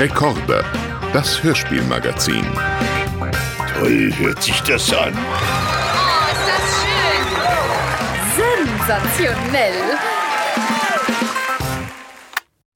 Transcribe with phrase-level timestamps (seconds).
[0.00, 0.64] Rekorde,
[1.12, 2.46] das Hörspielmagazin.
[3.74, 5.12] Toll hört sich das an.
[5.14, 7.26] Oh, ist das schön.
[8.78, 9.98] Sensationell.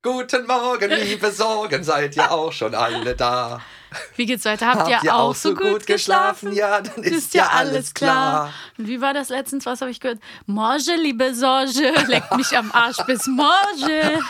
[0.03, 3.63] Guten Morgen, liebe Sorgen, seid ihr auch schon alle da?
[4.17, 4.67] Wie geht's weiter?
[4.67, 6.53] Habt, ihr auch so gut geschlafen?
[6.53, 8.53] Ja, dann ist, ja alles klar.
[8.77, 9.65] Und wie war das letztens?
[9.65, 10.19] Was habe ich gehört?
[10.45, 14.21] Morge, liebe Sorge, leckt mich am Arsch bis morge.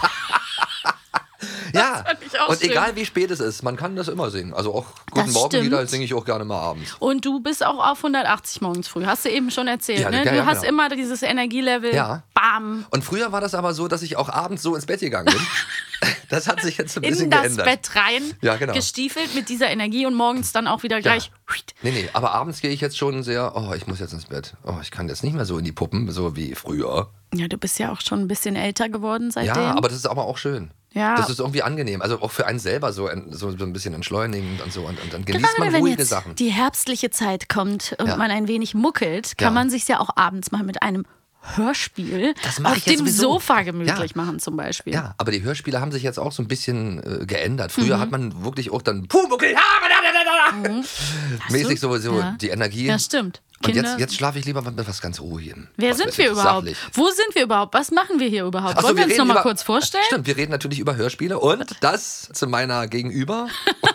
[1.74, 2.70] Ja, fand ich auch und schön.
[2.70, 4.54] egal wie spät es ist, man kann das immer singen.
[4.54, 5.90] Also auch Guten Das Morgen Lieder stimmt.
[5.90, 6.94] singe ich auch gerne mal abends.
[6.98, 9.04] Und du bist auch auf 180 morgens früh.
[9.04, 10.24] Hast du eben schon erzählt, Ja, ne?
[10.24, 10.68] ja, Du ja, hast genau.
[10.72, 11.94] immer dieses Energielevel.
[11.94, 12.22] Ja.
[12.34, 12.84] Bam.
[12.90, 15.46] Und früher war das aber so, dass ich auch abends so ins Bett gegangen bin.
[16.28, 17.66] Das hat sich jetzt ein bisschen In das geändert.
[17.66, 18.72] Bett rein, Ja, genau.
[18.72, 21.30] gestiefelt mit dieser Energie und morgens dann auch wieder gleich.
[21.82, 24.54] Nee, nee, aber abends gehe ich jetzt schon sehr, oh, ich muss jetzt ins Bett.
[24.64, 27.10] Oh, ich kann jetzt nicht mehr so in die Puppen, so wie früher.
[27.34, 29.54] Ja, du bist ja auch schon ein bisschen älter geworden seitdem.
[29.62, 30.70] Ja, aber das ist aber auch schön.
[30.92, 31.16] Ja.
[31.16, 32.00] Das ist irgendwie angenehm.
[32.02, 34.82] Also auch für einen selber so, ein- so, ein bisschen entschleunigend und so.
[34.82, 36.36] Und, und dann genießt Gerade man wenn ruhige jetzt Sachen.
[36.36, 38.16] die herbstliche Zeit kommt und Ja.
[38.16, 39.50] man ein wenig muckelt, kann Ja.
[39.50, 41.04] man sich ja auch abends mal mit einem
[41.56, 43.32] Hörspiel Das auf ich dem sowieso.
[43.34, 44.16] Sofa gemütlich Ja.
[44.22, 44.92] machen zum Beispiel.
[44.94, 47.76] Ja, aber die Hörspiele haben sich jetzt auch so ein bisschen äh, geändert.
[47.76, 47.82] Mhm.
[47.82, 49.54] Früher hat man wirklich auch dann Pumuckel,
[51.50, 52.18] mäßig so, so Mhm.
[52.18, 52.36] Ja.
[52.40, 52.86] die Energie.
[52.86, 53.40] Ja, stimmt.
[53.64, 55.68] Und Kinder- jetzt, jetzt schlafe ich lieber mit was ganz Ruhigem.
[55.76, 56.66] Wer Was sind wir überhaupt?
[56.66, 56.76] Sachlich.
[56.92, 57.72] Wo sind wir überhaupt?
[57.72, 58.76] Was machen wir hier überhaupt?
[58.78, 60.04] So, Wollen wir uns reden noch mal über- kurz vorstellen?
[60.06, 63.48] Stimmt, wir reden natürlich über Hörspiele und das zu meiner Gegenüber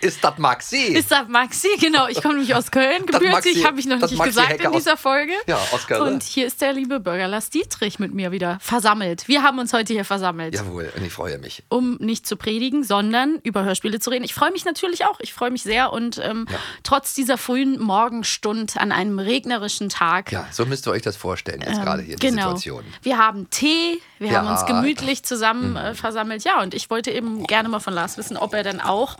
[0.00, 0.76] ist das Maxi.
[0.76, 1.68] Ist das Maxi?
[1.80, 3.06] Genau, ich komme nämlich aus Köln.
[3.06, 5.32] Gebürtig habe ich noch nicht gesagt Hecke in aus- dieser Folge.
[5.46, 6.02] Ja, aus Köln.
[6.02, 9.28] Und hier ist der liebe Bürger Lars Dietrich mit mir wieder versammelt.
[9.28, 10.54] Wir haben uns heute hier versammelt.
[10.54, 11.62] Jawohl, und ich freue mich.
[11.68, 14.24] um nicht zu predigen, sondern über Hörspiele zu reden.
[14.24, 15.18] Ich freue mich natürlich auch.
[15.20, 16.46] Ich freue mich sehr und ähm,
[16.82, 20.32] trotz dieser frühen Morgenstund an einem regnerischen Tag.
[20.32, 22.48] Ja, so müsst ihr euch das vorstellen, jetzt gerade hier, die Genau.
[22.56, 22.84] Situation.
[23.02, 24.42] Wir haben Tee, wir Ja.
[24.42, 24.48] Mhm.
[24.48, 26.44] haben uns gemütlich zusammen äh, versammelt.
[26.44, 29.16] Ja, und ich wollte eben gerne mal von Lars wissen, ob er dann auch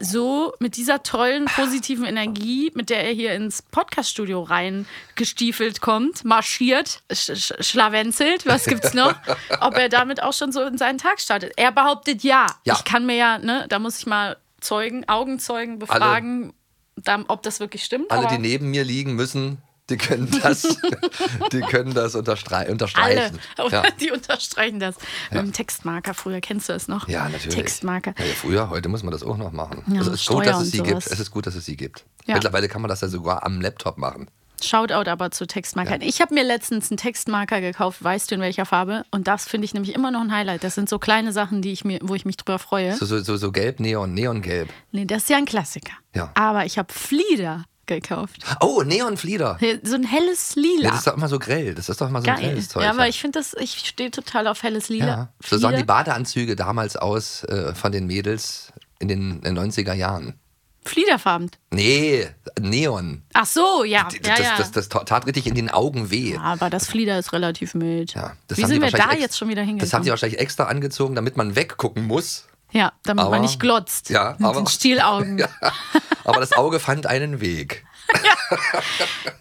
[0.00, 6.24] so mit dieser tollen, positiven Energie, mit der er hier ins Podcaststudio rein gestiefelt kommt,
[6.24, 9.14] marschiert, sch sch schlawenzelt, was gibt's noch,
[9.60, 11.52] ob er damit auch schon so in seinen Tag startet.
[11.56, 12.46] Er behauptet ja.
[12.64, 12.74] Ja.
[12.74, 16.54] Ich kann mir ja, ne, da muss ich mal Zeugen, Augenzeugen befragen,
[16.96, 18.10] da, ob das wirklich stimmt.
[18.10, 19.58] Alle, die neben mir liegen müssen,
[19.90, 20.62] die können das,
[21.52, 23.38] die können das unterstre alle, unterstreichen.
[23.70, 23.82] Ja.
[24.00, 24.96] die unterstreichen das.
[25.30, 27.06] Mit dem Textmarker, früher kennst du es noch.
[27.08, 27.54] Ja, natürlich.
[27.54, 28.14] Textmarker.
[28.18, 29.84] Ja, ja, früher, heute muss man das auch noch machen.
[29.88, 30.90] Ja, es ist Steuer gut, dass es sie sowas.
[30.90, 31.06] gibt.
[31.06, 32.04] Es ist gut, dass es sie gibt.
[32.24, 32.34] Ja.
[32.34, 34.28] Mittlerweile kann man das ja sogar am Laptop machen.
[34.62, 36.00] Shoutout aber zu Textmarkern.
[36.00, 39.04] Ich habe mir letztens einen Textmarker gekauft, weißt du in welcher Farbe?
[39.10, 40.64] Und das finde ich nämlich immer noch ein Highlight.
[40.64, 42.96] Das sind so kleine Sachen, die ich mir, wo ich mich drüber freue.
[42.96, 44.70] So, so, so, so gelb, Neon, Neongelb.
[44.92, 45.92] Nee, das ist ja ein Klassiker.
[46.14, 46.30] Ja.
[46.34, 48.44] Aber ich habe Flieder gekauft.
[48.60, 49.58] Oh, Neonflieder.
[49.82, 50.88] So ein helles Ja, Lila.
[50.90, 51.74] das ist doch immer so grell.
[51.74, 52.44] Das ist doch immer so ein Geil.
[52.50, 52.82] grelles Zeug.
[52.84, 55.06] Ja, aber ich finde das, ich stehe total auf helles Lila.
[55.06, 55.28] ja.
[55.44, 55.84] So sahen die.
[55.84, 60.34] Badeanzüge damals aus äh, von den Mädels in den, in den 90er Jahren.
[60.86, 61.50] Fliederfarben.
[61.70, 62.28] Nee,
[62.60, 63.22] Neon.
[63.32, 64.04] Ach so, ja.
[64.04, 64.54] D- ja, das, ja.
[64.58, 66.34] Das, das, tat richtig in den Augen weh.
[66.34, 68.12] Ja, aber das Flieder ist relativ mild.
[68.14, 69.80] Ja, das Wie sind wir da jetzt schon wieder hingekommen?
[69.80, 72.46] Das haben sie wahrscheinlich extra angezogen, damit man weggucken muss.
[72.74, 74.10] Ja, damit aber- man nicht glotzt.
[74.10, 75.38] Ja, mit aber- den Stielaugen.
[75.44, 75.48] Ja.
[76.24, 77.84] Aber das Auge fand einen Weg.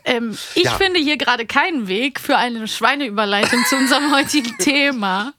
[0.05, 0.71] Ähm, ich Ja.
[0.73, 5.33] finde hier gerade keinen Weg für eine Schweineüberleitung zu unserem heutigen Thema.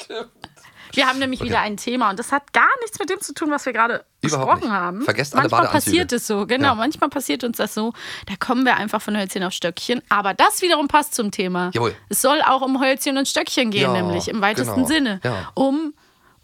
[0.93, 3.50] Wir haben nämlich wieder ein Thema und das hat gar nichts mit dem zu tun,
[3.50, 5.03] was wir gerade besprochen haben.
[5.03, 6.69] Vergesst alle manchmal passiert es so, genau.
[6.69, 6.75] Ja.
[6.77, 7.93] Manchmal passiert uns das so.
[8.27, 10.03] Da kommen wir einfach von Hölzchen auf Stöckchen.
[10.09, 11.71] Aber das wiederum passt zum Thema.
[11.75, 11.94] Jawohl.
[12.09, 14.87] Es soll auch um Hölzchen und Stöckchen gehen, Ja, nämlich im weitesten genau.
[14.87, 15.21] Sinne.
[15.25, 15.50] Ja.
[15.54, 15.94] Um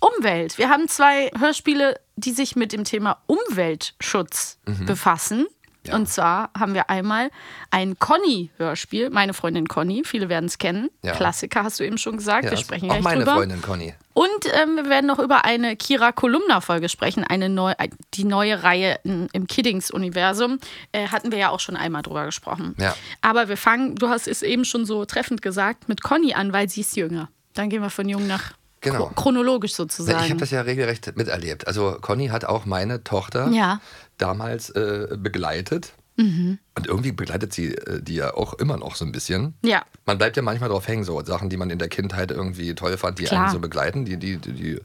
[0.00, 0.59] Umwelt.
[0.59, 4.87] Wir haben zwei Hörspiele, die sich mit dem Thema Umweltschutz Mhm.
[4.87, 5.47] befassen.
[5.93, 7.31] Und zwar haben wir einmal
[7.71, 10.91] ein Conny-Hörspiel, meine Freundin Conny, viele werden es kennen.
[11.03, 11.12] Ja.
[11.15, 13.37] Klassiker hast du eben schon gesagt, Ja, wir sprechen auch meine drüber.
[13.37, 13.94] Freundin Conny.
[14.12, 14.28] Und
[14.62, 17.72] ähm, wir werden noch über eine Kira Kolumna-Folge sprechen, eine neu,
[18.12, 20.59] die neue Reihe in, im Kiddings-Universum.
[20.93, 22.75] Äh, hatten wir ja auch schon einmal drüber gesprochen.
[22.78, 22.95] Ja.
[23.22, 26.69] Aber wir fangen, du hast es eben schon so treffend gesagt, mit Conny an, weil
[26.69, 27.30] sie ist jünger.
[27.54, 29.09] Dann gehen wir von jung nach Genau.
[29.09, 30.24] chro- chronologisch sozusagen.
[30.24, 31.66] ich habe das ja regelrecht miterlebt.
[31.66, 33.80] Also Conny hat auch meine Tochter Ja.
[34.18, 35.92] damals äh, begleitet.
[36.16, 36.59] Mhm.
[36.77, 39.54] Und irgendwie begleitet sie äh, die ja auch immer noch so ein bisschen.
[39.62, 39.84] Ja.
[40.06, 42.97] Man bleibt ja manchmal drauf hängen, so Sachen, die man in der Kindheit irgendwie toll
[42.98, 43.44] fand, die Klar.
[43.44, 44.80] einen so begleiten, die, die, die, die,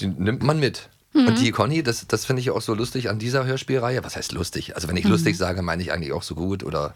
[0.00, 0.88] die nimmt man mit.
[1.12, 1.26] Mhm.
[1.28, 4.02] Und die Conny, das, das finde ich auch so lustig an dieser Hörspielreihe.
[4.04, 4.74] Was heißt lustig?
[4.76, 5.10] Also wenn ich Mhm.
[5.12, 6.94] lustig sage, meine ich eigentlich auch so gut oder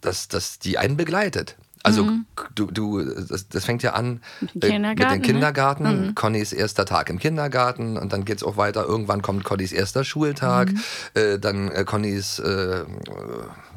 [0.00, 1.56] dass, dass die einen begleitet.
[1.82, 2.08] Also
[2.54, 5.26] du, du das, das fängt ja an äh, mit Kindergarten, dem ne?
[5.26, 8.84] Kindergarten, Connys erster Tag im Kindergarten und dann geht es auch weiter.
[8.84, 10.70] Irgendwann kommt Connys erster Schultag,
[11.14, 12.84] äh, dann äh, Connys, äh,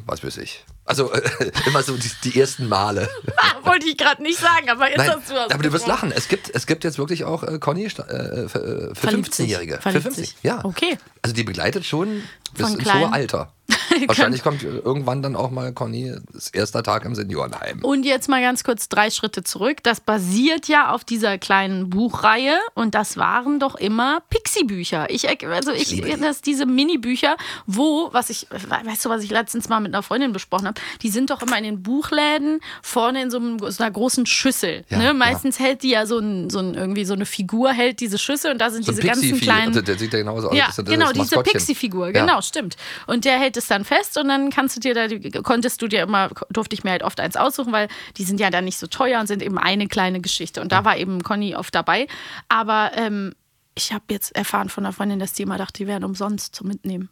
[0.06, 0.66] was weiß ich.
[0.86, 1.22] Also äh,
[1.68, 3.08] immer so die, die ersten Male.
[3.64, 6.12] Wollte ich gerade nicht sagen, aber jetzt Nein, hast du was aber du wirst lachen.
[6.12, 9.46] Es gibt, es gibt jetzt wirklich auch äh, Conny äh, für, für Verliebt sich.
[9.46, 9.76] 15-Jährige.
[9.76, 10.38] Für Verliebt 50, sich.
[10.42, 10.66] ja.
[10.66, 10.98] Okay.
[11.22, 12.24] Also die begleitet schon
[12.54, 13.02] bis Von ins klein.
[13.02, 13.54] hohe Alter.
[14.08, 17.84] Wahrscheinlich kommt irgendwann dann auch mal Conny das erster Tag im Seniorenheim.
[17.84, 19.84] Und jetzt mal ganz kurz drei Schritte zurück.
[19.84, 25.10] Das basiert ja auf dieser kleinen Buchreihe und das waren doch immer Pixie-Bücher.
[25.10, 26.02] Ich, also ich, die.
[26.20, 30.34] das diese Mini-Bücher, wo, was ich, weißt du, was ich letztens mal mit einer Freundin
[30.34, 33.92] besprochen habe, die sind doch immer in den Buchläden vorne in so, einem, so einer
[33.92, 34.86] großen Schüssel.
[34.90, 35.04] Ja, ne?
[35.06, 35.14] ja.
[35.14, 38.52] Meistens hält die ja so, ein, so ein, irgendwie so eine Figur, hält diese Schüssel
[38.52, 39.70] und da sind So diese ganzen kleinen.
[39.70, 40.56] also der sieht ja genauso aus.
[40.56, 41.40] Ja, genau, diese.
[41.42, 42.22] Pixie-Figur, Ja.
[42.22, 42.76] genau, stimmt.
[43.08, 45.08] Und der hält es dann fest und dann kannst du dir da,
[45.42, 47.88] konntest du dir immer, durfte ich mir halt oft eins aussuchen, weil
[48.18, 50.62] die sind ja dann nicht so teuer und sind eben eine kleine Geschichte.
[50.62, 52.08] Und da war eben Conny oft dabei.
[52.48, 53.34] Aber ähm,
[53.76, 56.68] ich habe jetzt erfahren von einer Freundin, dass die immer dachte, die wären umsonst zum
[56.68, 57.10] Mitnehmen.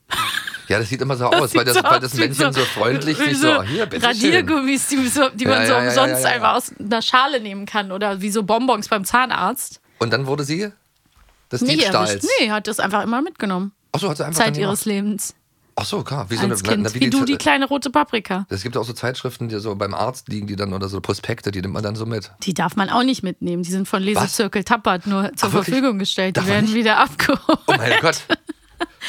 [0.68, 3.30] Ja, das sieht immer so aus, weil das, so weil das Männchen so, freundlich wie
[3.30, 4.06] sich so, hier, bitte.
[4.06, 7.66] Radiergummis, die, so, die Ja, man so ja, umsonst ja, einfach aus einer Schale nehmen
[7.66, 9.80] kann oder wie so Bonbons beim Zahnarzt.
[10.00, 10.72] Und dann wurde sie
[11.52, 12.28] des Nee, Diebstahls.
[12.42, 13.72] nee, hat das einfach immer mitgenommen.
[13.94, 15.36] Achso, hat sie einfach Zeit dann ihres Lebens.
[15.80, 16.28] Ach so, klar.
[16.32, 16.84] Wie so eine, Kind.
[16.84, 18.48] na, Wie du, die kleine rote Paprika.
[18.50, 21.52] Es gibt auch so Zeitschriften, die so beim Arzt liegen, die dann oder so Prospekte,
[21.52, 22.32] die nimmt man dann so mit.
[22.42, 23.62] Die darf man auch nicht mitnehmen.
[23.62, 25.64] Die sind von Lesezirkel Tappert nur zur Ach?
[25.64, 26.36] Verfügung gestellt.
[26.36, 27.60] Die Darf werden wieder abgeholt.
[27.68, 28.24] Oh mein Gott.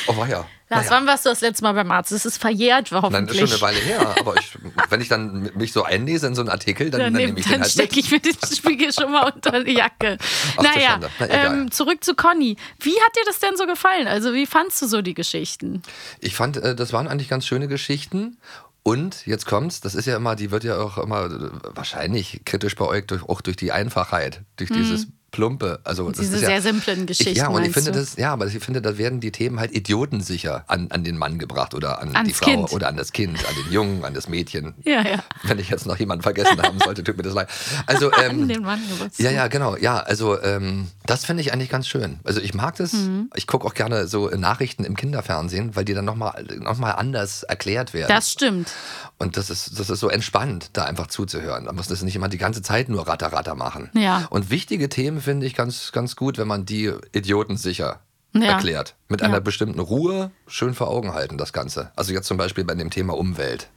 [0.06, 0.46] Oh weia.
[0.70, 0.90] Lars, Naja.
[0.90, 2.12] wann warst du das letzte Mal beim Arzt?
[2.12, 3.40] Das ist verjährt, das hoffentlich.
[3.40, 4.14] ist schon eine Weile her.
[4.20, 4.56] Aber ich,
[4.90, 7.38] wenn ich dann mich so einlese in so einen Artikel, dann, dann dann nehm- nehme
[7.40, 8.04] ich den dann halt stecke mit.
[8.04, 10.18] ich mir den Spiegel schon mal unter die Jacke.
[10.58, 11.00] Ach, naja.
[11.20, 12.56] Na, ähm, zurück zu Conny.
[12.80, 14.06] Wie hat dir das denn so gefallen?
[14.06, 15.82] Also, wie fandst du so die Geschichten?
[16.20, 18.36] Ich fand, äh, das waren eigentlich ganz schöne Geschichten.
[18.82, 22.74] Und jetzt kommt's, das ist ja immer, die wird ja auch immer äh, wahrscheinlich kritisch
[22.74, 25.80] beäugt, durch, auch durch die Einfachheit, durch dieses Plumpe.
[25.84, 26.10] Also.
[26.10, 27.32] Diese ist ja, sehr simplen Geschichten.
[27.32, 27.98] Ich, ja, und ich finde du?
[27.98, 31.38] das, ja, aber ich finde, da werden die Themen halt idiotensicher an, an den Mann
[31.38, 32.72] gebracht oder an die Ans Frau Kind.
[32.72, 34.74] oder an das Kind, an den Jungen, an das Mädchen.
[34.84, 35.22] Ja, ja.
[35.44, 37.48] Wenn ich jetzt noch jemanden vergessen haben sollte, tut mir das leid.
[37.86, 39.12] Also, ähm, An den Mann gebracht.
[39.18, 39.76] ja, ja, genau.
[39.76, 42.20] Ja, also ähm, das finde ich eigentlich ganz schön.
[42.24, 42.92] Also ich mag das.
[42.94, 43.30] Mhm.
[43.34, 47.42] Ich gucke auch gerne so Nachrichten im Kinderfernsehen, weil die dann nochmal noch mal anders
[47.42, 48.08] erklärt werden.
[48.08, 48.72] Das stimmt.
[49.18, 51.64] Und das ist, das ist so entspannt, da einfach zuzuhören.
[51.64, 53.90] Da muss das nicht immer die ganze Zeit nur ratter, ratter machen.
[53.94, 54.26] Ja.
[54.30, 58.00] Und wichtige Themen finde ich ganz, ganz gut, wenn man die idiotensicher
[58.34, 58.42] Ja.
[58.44, 58.94] erklärt.
[59.08, 59.26] Mit Ja.
[59.28, 61.92] einer bestimmten Ruhe schön vor Augen halten, das Ganze.
[61.96, 63.68] Also jetzt zum Beispiel bei dem Thema Umwelt.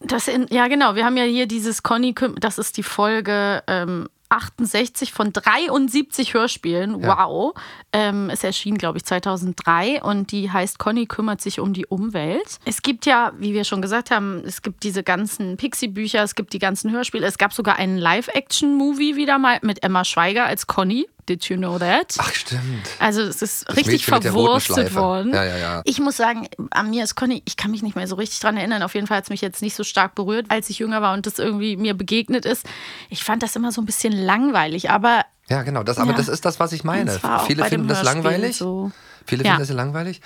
[0.00, 0.94] Das in, ja, genau.
[0.94, 7.00] Wir haben ja hier dieses Conny, das ist die Folge ähm, 68 von 73 Hörspielen.
[7.00, 7.18] Ja.
[7.18, 7.54] Wow.
[7.92, 12.58] Ähm, es erschien, glaube ich, 2003 und die heißt Conny kümmert sich um die Umwelt.
[12.64, 16.52] Es gibt ja, wie wir schon gesagt haben, es gibt diese ganzen Pixie-Bücher, es gibt
[16.52, 17.26] die ganzen Hörspiele.
[17.26, 21.08] Es gab sogar einen Live-Action-Movie wieder mal mit Emma Schweiger als Conny.
[21.30, 22.16] Did you know that?
[22.18, 22.88] Ach, stimmt.
[22.98, 25.32] Also es ist richtig Mädchen der roten verwurstet worden.
[25.32, 25.82] Ja, ja, ja.
[25.84, 28.56] Ich muss sagen, an mir ist Conny, ich kann mich nicht mehr so richtig dran
[28.56, 28.82] erinnern.
[28.82, 31.14] Auf jeden Fall hat es mich jetzt nicht so stark berührt, als ich jünger war
[31.14, 32.66] und das irgendwie mir begegnet ist.
[33.10, 35.84] Ich fand das immer so ein bisschen langweilig, aber Ja, genau.
[35.84, 37.16] Das, aber das ist das, was ich meine.
[37.22, 38.56] Das Viele finden das Hörspiel langweilig.
[38.56, 38.90] so.
[39.26, 39.50] Viele Ja.
[39.50, 40.20] finden das ja langweilig.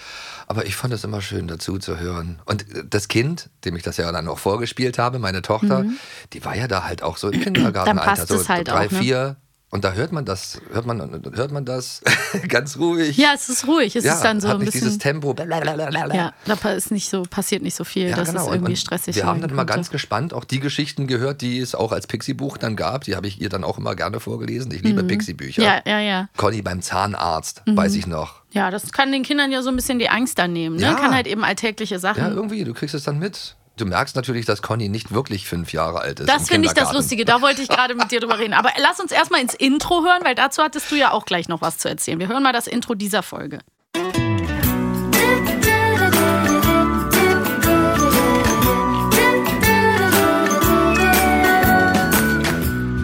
[0.47, 2.41] Aber ich fand es immer schön, dazu zu hören.
[2.47, 5.85] Und äh, das Kind, dem ich das ja dann auch vorgespielt habe, meine Tochter,
[6.33, 8.23] die war ja da halt auch so im Kindergartenalter.
[8.23, 8.39] Mhm.
[8.39, 8.99] so halt drei, auch, ne?
[8.99, 9.37] vier.
[9.75, 12.00] Und da hört man das, hört man, hört man das
[12.49, 13.17] ganz ruhig.
[13.17, 13.97] ja, es ist ruhig.
[13.97, 14.82] Es ja, ist dann so ein bisschen.
[14.82, 15.35] dieses Tempo.
[15.35, 16.15] blablabla.
[16.15, 18.43] Ja, da ist nicht so, passiert nicht so viel, Ja, dass genau.
[18.47, 19.75] es irgendwie und stressig Wir haben dann immer könnte.
[19.75, 23.03] ganz gespannt auch die Geschichten gehört, die es auch als Pixie-Buch dann gab.
[23.03, 24.70] Die habe ich ihr dann auch immer gerne vorgelesen.
[24.70, 25.63] Ich liebe Pixie-Bücher.
[25.63, 25.67] Mhm.
[25.67, 26.29] Ja, ja, ja.
[26.37, 28.43] Conny beim Zahnarzt, weiß ich noch.
[28.53, 30.77] Ja, das kann den Kindern ja so ein bisschen die Angst dann nehmen.
[30.77, 30.82] Ne?
[30.82, 30.94] Ja.
[30.94, 32.22] Kann halt eben alltägliche Sachen.
[32.22, 33.56] Ja, irgendwie, du kriegst es dann mit.
[33.77, 36.29] Du merkst natürlich, dass Conny nicht wirklich fünf Jahre alt ist.
[36.29, 36.93] Das finde ich das.
[36.93, 37.25] Lustige.
[37.25, 38.53] Da wollte ich gerade mit dir drüber reden.
[38.55, 41.61] Aber lass uns erstmal ins Intro hören, weil dazu hattest du ja auch gleich noch
[41.61, 42.21] was zu erzählen.
[42.21, 43.59] Wir hören mal das Intro dieser Folge.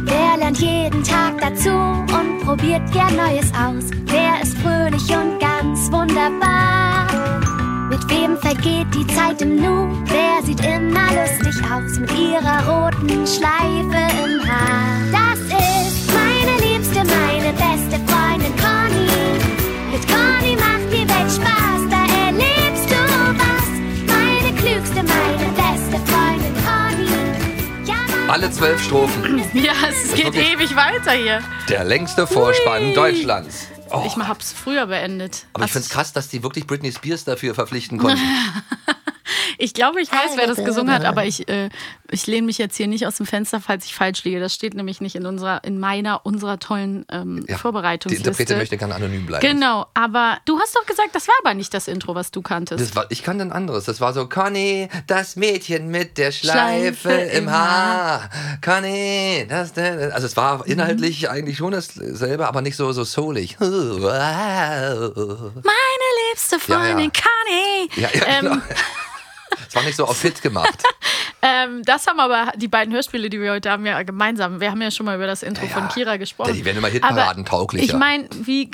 [0.05, 3.91] Wer lernt jeden Tag dazu und probiert gern Neues aus?
[4.05, 6.89] Wer ist fröhlich und ganz wunderbar?
[8.11, 9.88] Wem vergeht die Zeit im Nu?
[10.07, 14.99] Wer sieht immer lustig aus mit ihrer roten Schleife im Haar?
[15.12, 19.07] Das ist meine Liebste, meine beste Freundin Conny.
[19.93, 23.00] Mit Conny macht die Welt Spaß, da erlebst du
[23.38, 23.69] was.
[24.07, 27.88] Meine klügste, meine beste Freundin Conny.
[27.88, 28.33] Ja.
[28.33, 29.40] Alle zwölf Strophen.
[29.55, 31.40] Ja, es geht ewig weiter hier.
[31.69, 32.95] Der längste Vorspann Hui.
[32.95, 33.69] Deutschlands.
[33.92, 35.47] Oh, Ich hab's früher beendet.
[35.52, 38.20] aber ich Was- finde es krass, dass die wirklich Britney Spears dafür verpflichten konnten.
[39.61, 41.69] Ich glaube, ich weiß, wer das gesungen hat, aber ich, äh,
[42.11, 44.40] ich lehne mich jetzt hier nicht aus dem Fenster, falls ich falsch liege.
[44.40, 48.29] Das steht nämlich nicht in unserer, in meiner, unserer tollen ähm, Ja, Die Vorbereitungsliste.
[48.29, 49.47] Interpretin möchte gerne anonym bleiben.
[49.47, 52.81] Genau, aber du hast doch gesagt, das war aber nicht das Intro, was du kanntest.
[52.83, 53.85] Das war, ich kannte ein anderes.
[53.85, 58.31] Das war so, Conny, das Mädchen mit der Schleife, Schleife im im Haar.
[58.64, 60.12] Conny, das, das.
[60.12, 63.57] Also es war inhaltlich eigentlich schon dasselbe, aber nicht so, so soulig.
[63.61, 65.11] Meine
[66.31, 66.81] liebste Ja, ja.
[66.81, 67.90] Freundin, Conny.
[67.97, 68.57] Ja, ja, genau.
[69.69, 70.83] Es war nicht so auf Fit gemacht.
[71.42, 74.61] ähm, das haben aber die beiden Hörspiele, die wir heute haben, ja gemeinsam.
[74.61, 75.88] Wir haben ja schon mal über das Intro Ja, von.
[75.88, 76.54] Kira gesprochen.
[76.54, 77.85] Die werden immer Hitparaden Aber tauglicher.
[77.85, 78.71] Ich meine, wie,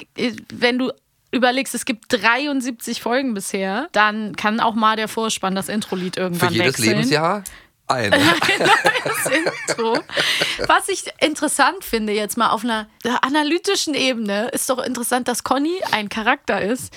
[0.53, 0.93] wenn du
[1.31, 6.23] überlegst, es gibt 73 Folgen bisher, dann kann auch mal der Vorspann das Intro-Lied Für
[6.23, 6.89] irgendwann jedes wechseln.
[6.89, 7.45] Lebensjahr
[7.89, 8.17] eine.
[9.05, 9.99] das Intro.
[10.67, 12.89] Was ich interessant finde, jetzt mal auf einer
[13.23, 16.93] analytischen Ebene, ist doch interessant, dass Conny ein Charakter ist,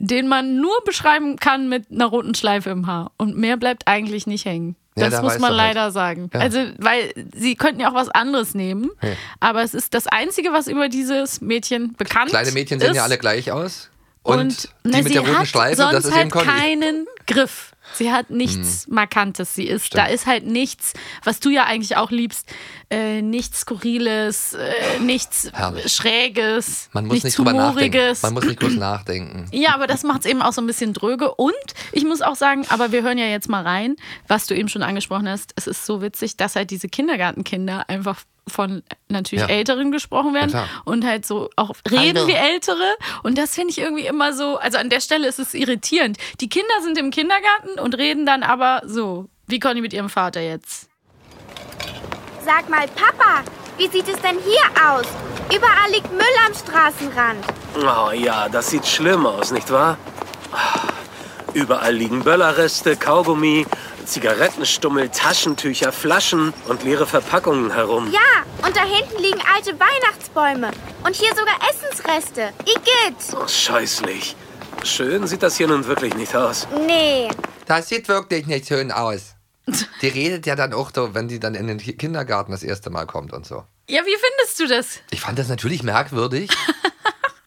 [0.00, 3.10] den man nur beschreiben kann mit einer roten Schleife im Haar.
[3.18, 4.76] Und mehr bleibt eigentlich nicht hängen.
[4.96, 5.56] Ja, Das da muss man halt.
[5.56, 6.30] leider sagen.
[6.32, 6.40] Ja.
[6.40, 8.90] Also, weil sie könnten ja auch was anderes nehmen.
[9.02, 9.10] Ja.
[9.40, 12.96] Aber es ist das Einzige, was über dieses Mädchen bekannt Kleine Mädchen sehen ist.
[12.96, 13.90] ja alle gleich aus.
[14.22, 16.46] Und, Und, die na, mit der roten Schleife, das ist halt eben Conny.
[16.46, 17.72] keinen Griff.
[17.94, 19.54] Sie hat nichts Markantes.
[19.54, 20.92] Sie ist, da ist halt nichts,
[21.24, 22.46] was du ja eigentlich auch liebst,
[22.90, 25.92] äh, nichts Skurriles, äh, nichts Herrlich.
[25.92, 28.16] Schräges, Man muss nichts nicht drüber nachdenken.
[28.22, 29.46] Man muss nicht groß nachdenken.
[29.58, 31.34] Ja, aber das macht es eben auch so ein bisschen dröge.
[31.34, 31.54] Und
[31.92, 33.96] ich muss auch sagen, aber wir hören ja jetzt mal rein,
[34.28, 35.52] was du eben schon angesprochen hast.
[35.56, 39.48] Es ist so witzig, dass halt diese Kindergartenkinder einfach von natürlich Ja.
[39.54, 42.96] Älteren gesprochen werden Ja, und halt so auch reden wie Ältere.
[43.22, 46.18] Und das finde ich irgendwie immer so, also an der Stelle ist es irritierend.
[46.40, 50.40] Die Kinder sind im Kindergarten und reden dann aber so, wie Conny mit ihrem Vater
[50.40, 50.88] jetzt.
[52.44, 53.42] Sag mal, Papa,
[53.76, 55.06] wie sieht es denn hier aus?
[55.54, 57.44] Überall liegt Müll am Straßenrand.
[57.76, 59.96] Oh ja, das sieht schlimm aus, nicht wahr?
[61.58, 63.66] Überall liegen Böllerreste, Kaugummi,
[64.06, 68.12] Zigarettenstummel, Taschentücher, Flaschen und leere Verpackungen herum.
[68.12, 68.20] Ja,
[68.64, 70.70] und da hinten liegen alte Weihnachtsbäume.
[71.04, 72.50] Und hier sogar Essensreste.
[72.62, 73.16] Igitt!
[73.36, 74.36] Oh, scheußlich.
[74.84, 76.68] Schön sieht das hier nun wirklich nicht aus.
[76.86, 77.28] Nee.
[77.66, 79.34] Das sieht wirklich nicht schön aus.
[80.00, 82.88] Die redet ja dann auch so, wenn die dann in den Ki- Kindergarten das erste
[82.90, 83.64] Mal kommt und so.
[83.88, 85.00] Ja, wie findest du das?
[85.10, 86.50] Ich fand das natürlich merkwürdig,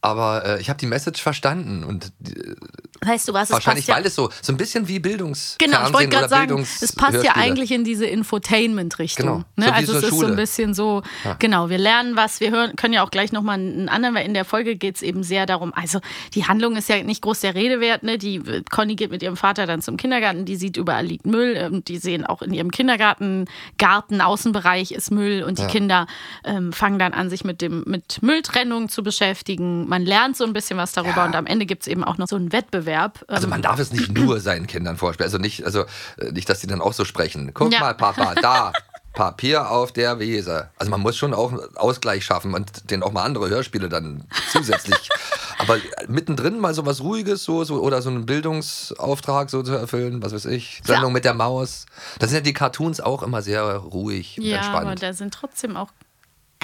[0.02, 2.56] aber äh, ich habe die Message verstanden und äh,
[3.04, 3.50] Weißt du was?
[3.50, 6.10] Es wahrscheinlich, passt ja weil es so, so ein bisschen wie Bildungs Genau, ich wollte
[6.10, 7.46] gerade sagen, Bildungs es passt ja Hörspiele.
[7.46, 9.26] eigentlich in diese Infotainment-Richtung.
[9.26, 9.66] Genau, Ne?
[9.66, 10.28] so also so es ist so Schule.
[10.30, 11.02] ein bisschen so,
[11.40, 14.34] genau, wir lernen was, wir hören, können ja auch gleich nochmal einen anderen, weil in
[14.36, 16.00] der Folge geht es eben sehr darum, also
[16.36, 18.18] die Handlung ist ja nicht groß der Rede wert, ne?
[18.20, 21.56] Die äh, Conny geht mit ihrem Vater dann zum Kindergarten, die sieht, überall liegt Müll,
[21.58, 23.46] ähm, die sehen auch in ihrem Kindergarten,
[23.80, 26.06] Garten, Außenbereich ist Müll und die Kinder
[26.44, 29.90] ähm, fangen dann an, sich mit dem mit Mülltrennung zu beschäftigen.
[29.92, 31.26] Man lernt so ein bisschen was darüber Ja.
[31.26, 33.26] und am Ende gibt es eben auch noch so einen Wettbewerb.
[33.28, 35.28] Also Ähm, man darf es nicht nur seinen Kindern vorspielen.
[35.28, 35.82] Also nicht, also
[36.18, 37.52] äh, nicht, dass die dann auch so sprechen.
[37.54, 37.82] Guck Ja.
[37.82, 38.72] mal, Papa, da.
[39.14, 40.70] Papier auf der Wiese.
[40.78, 44.24] Also man muss schon auch einen Ausgleich schaffen und den auch mal andere Hörspiele dann
[44.54, 45.10] zusätzlich.
[45.58, 45.76] Aber
[46.08, 50.34] mittendrin mal so was Ruhiges so, so oder so einen Bildungsauftrag so zu erfüllen, was
[50.34, 50.82] weiß ich.
[50.86, 51.86] Sendung mit der Maus.
[52.20, 55.04] Da sind ja die Cartoons auch immer sehr ruhig und ja, aber entspannt.
[55.04, 55.90] da sind trotzdem auch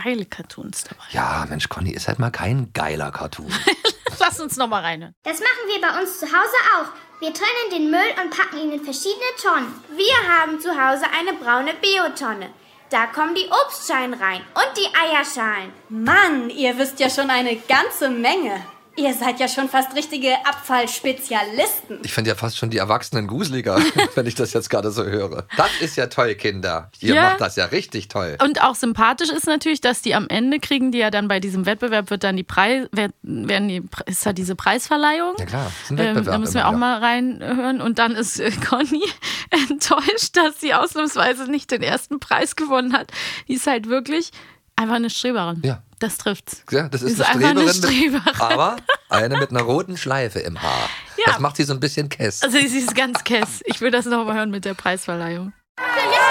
[0.02, 1.04] geile Cartoons dabei.
[1.12, 3.52] Ja, Mensch, Conny ist halt mal kein geiler Cartoon.
[4.20, 5.14] Lass uns noch mal rein.
[5.24, 6.88] Das machen wir bei uns zu Hause auch.
[7.20, 9.74] Wir trennen den Müll und packen ihn in verschiedene Tonnen.
[9.96, 12.50] Wir haben zu Hause eine braune Biotonne.
[12.90, 15.74] Da kommen die Obstschalen rein und die Eierschalen.
[15.90, 18.64] Mann, ihr wisst ja schon eine ganze Menge.
[18.98, 22.00] Ihr seid ja schon fast richtige Abfallspezialisten.
[22.04, 23.80] Ich finde ja fast schon die Erwachsenen gruseliger,
[24.16, 25.46] wenn ich das jetzt gerade so höre.
[25.56, 26.90] Das ist ja toll, Kinder.
[27.00, 27.22] Ihr Ja.
[27.30, 28.38] macht das ja richtig toll.
[28.44, 31.66] Und auch sympathisch ist natürlich, dass die am Ende kriegen, die ja dann bei diesem
[31.66, 35.36] Wettbewerb wird dann die Preis, werden die, ist da diese Preisverleihung.
[35.38, 36.26] Ja klar, ist ein Ähm, Wettbewerb.
[36.34, 36.80] da müssen wir immer auch wieder.
[36.80, 37.82] mal reinhören.
[37.82, 39.04] Und dann ist äh, Conny
[39.70, 43.12] enttäuscht, dass sie ausnahmsweise nicht den ersten Preis gewonnen hat.
[43.48, 44.32] Die ist halt wirklich
[44.76, 45.62] einfach eine Streberin.
[45.64, 45.84] Ja.
[46.00, 46.64] Das trifft's.
[46.70, 48.42] Ja, das ist, ist eine eine Streberin, mit, Streberin.
[48.42, 48.76] aber
[49.10, 50.90] eine mit einer roten Schleife im Haar.
[51.18, 51.24] Ja.
[51.32, 52.44] Das macht sie so ein bisschen kess.
[52.44, 53.62] Also sie ist ganz kess.
[53.66, 55.54] Ich will das noch mal hören mit der Preisverleihung.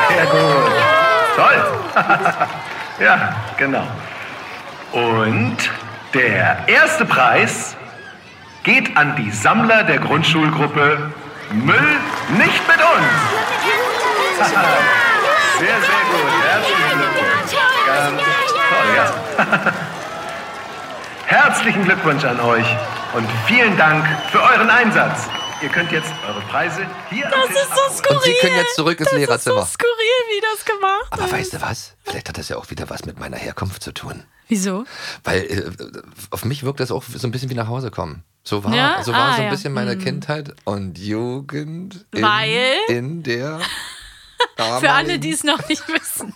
[0.08, 0.72] Sehr gut.
[1.36, 1.64] Toll.
[3.04, 3.86] ja, genau.
[4.92, 5.56] Und
[6.14, 7.76] der erste Preis
[8.62, 11.12] geht an die Sammler der Grundschulgruppe
[11.52, 11.96] Müll
[12.38, 13.06] nicht mit uns.
[15.58, 16.30] Sehr, sehr gut.
[16.44, 17.52] Herzlichen Glückwunsch.
[17.86, 19.25] Ganz toll, ja.
[21.26, 22.66] Herzlichen Glückwunsch an euch
[23.14, 25.28] und vielen Dank für euren Einsatz.
[25.62, 28.16] ihr könnt jetzt eure Preise hier Das ist so skurril.
[28.16, 29.62] Und Sie können jetzt zurück ins das Lehrerzimmer.
[29.62, 31.32] ist so skurril, wie das gemacht Aber ist.
[31.32, 31.94] weißt du was?
[32.04, 34.22] Vielleicht hat das ja auch wieder was mit meiner Herkunft zu tun.
[34.48, 34.84] Wieso?
[35.24, 35.70] Weil äh,
[36.30, 38.22] auf mich wirkt das auch so ein bisschen wie nach Hause kommen.
[38.44, 39.02] So war, Ja?
[39.02, 39.50] so, war Ah, so ein ja.
[39.50, 39.98] bisschen meine Hm.
[40.04, 42.76] Kindheit und Jugend in, Weil?
[42.88, 43.58] in der
[44.80, 46.34] Für alle, die es noch nicht wissen.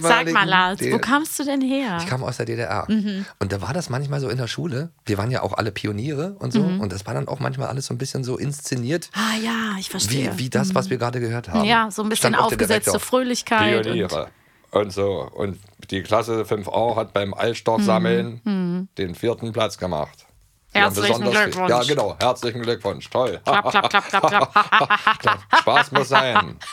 [0.00, 1.98] Sag mal, Lars, wo kamst du denn her?
[2.00, 2.84] Ich kam aus der DDR.
[2.88, 3.24] Mhm.
[3.38, 4.90] Und da war das manchmal so in der Schule.
[5.06, 6.60] Wir waren ja auch alle Pioniere und so.
[6.62, 6.80] Mhm.
[6.80, 9.88] Und das war dann auch manchmal alles so ein bisschen so inszeniert, Ah ja, ich
[9.90, 10.32] verstehe.
[10.34, 11.64] wie, wie das, was wir gerade gehört haben.
[11.64, 12.98] Ja, so ein bisschen aufgesetzte.
[13.00, 13.82] Fröhlichkeit.
[13.82, 14.28] Pioniere.
[14.70, 15.28] Und so.
[15.34, 15.58] Und
[15.90, 18.88] die Klasse 5a hat beim Altstoff-Sammeln Mhm.
[18.98, 20.26] den vierten Platz gemacht.
[20.72, 21.70] Herzlichen Glückwunsch.
[21.70, 22.16] Ja, genau.
[22.18, 23.08] Herzlichen Glückwunsch.
[23.10, 23.40] Toll.
[23.44, 25.40] Klapp, klapp, klapp, klapp, klapp.
[25.60, 26.56] Spaß muss sein.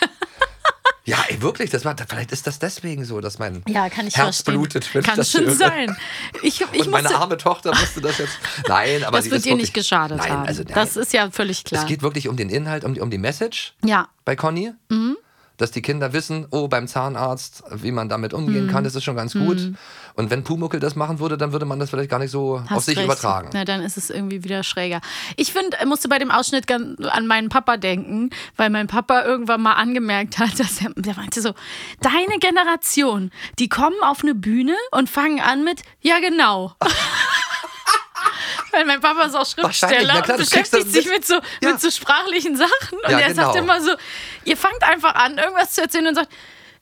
[1.06, 4.16] Ja, ey, wirklich, das war, vielleicht ist das deswegen so, dass mein Ja, kann ich
[4.16, 4.54] Herz verstehen.
[4.54, 4.94] blutet.
[4.94, 5.56] wenn Kann das schon höre.
[5.56, 5.98] sein.
[6.44, 8.38] Ich, ich Und meine musste- arme Tochter musste das jetzt.
[8.68, 10.46] Nein, aber das sie wird dir nicht geschadet nein, haben.
[10.46, 10.74] Also, nein.
[10.76, 11.82] Das ist ja völlig klar.
[11.82, 14.08] Es geht wirklich um den Inhalt, um die, um die Message ja.
[14.24, 14.74] bei Conny.
[14.90, 15.18] Mhm.
[15.60, 18.72] Dass die Kinder wissen, oh, beim Zahnarzt, wie man damit umgehen Mhm.
[18.72, 19.46] kann, das ist schon ganz Mhm.
[19.46, 19.58] gut.
[20.16, 22.70] Und wenn Pumuckel das machen würde, dann würde man das vielleicht gar nicht so auf
[22.70, 23.06] Hast sich recht.
[23.06, 23.50] übertragen.
[23.54, 25.02] Na, dann ist es irgendwie wieder schräger.
[25.36, 29.74] Ich finde, musste bei dem Ausschnitt an meinen Papa denken, weil mein Papa irgendwann mal
[29.74, 31.54] angemerkt hat, dass er, der meinte so,
[32.02, 36.74] deine Generation, die kommen auf eine Bühne und fangen an mit, ja genau.
[38.72, 41.26] Weil mein Papa ist auch Schriftsteller klar, und beschäftigt sich mit.
[41.26, 43.00] so, mit so sprachlichen Sachen.
[43.04, 43.64] Und Ja, er sagt genau.
[43.64, 43.92] immer so,
[44.46, 46.32] ihr fangt einfach an, irgendwas zu erzählen und sagt,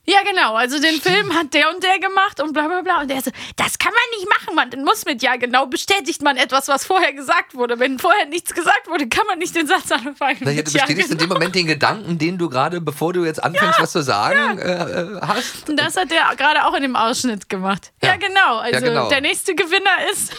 [0.08, 0.54] ja, genau.
[0.54, 3.02] Also den Film hat der und der gemacht und bla bla bla.
[3.02, 4.54] Und er so, das kann man nicht machen.
[4.54, 7.78] Man muss mit ja genau bestätigt man etwas, was vorher gesagt wurde.
[7.78, 10.38] Wenn vorher nichts gesagt wurde, kann man nicht den Satz anfangen.
[10.40, 11.34] Naja, mit du ja, bestätigst in dem genau.
[11.34, 15.20] Moment den Gedanken, den du gerade, bevor du jetzt anfängst, was zu sagen, äh, äh,
[15.20, 15.68] hast.
[15.68, 17.92] Und das hat er gerade auch in dem Ausschnitt gemacht.
[18.02, 18.58] Ja, genau.
[18.60, 19.10] Also genau.
[19.10, 20.32] der nächste Gewinner ist.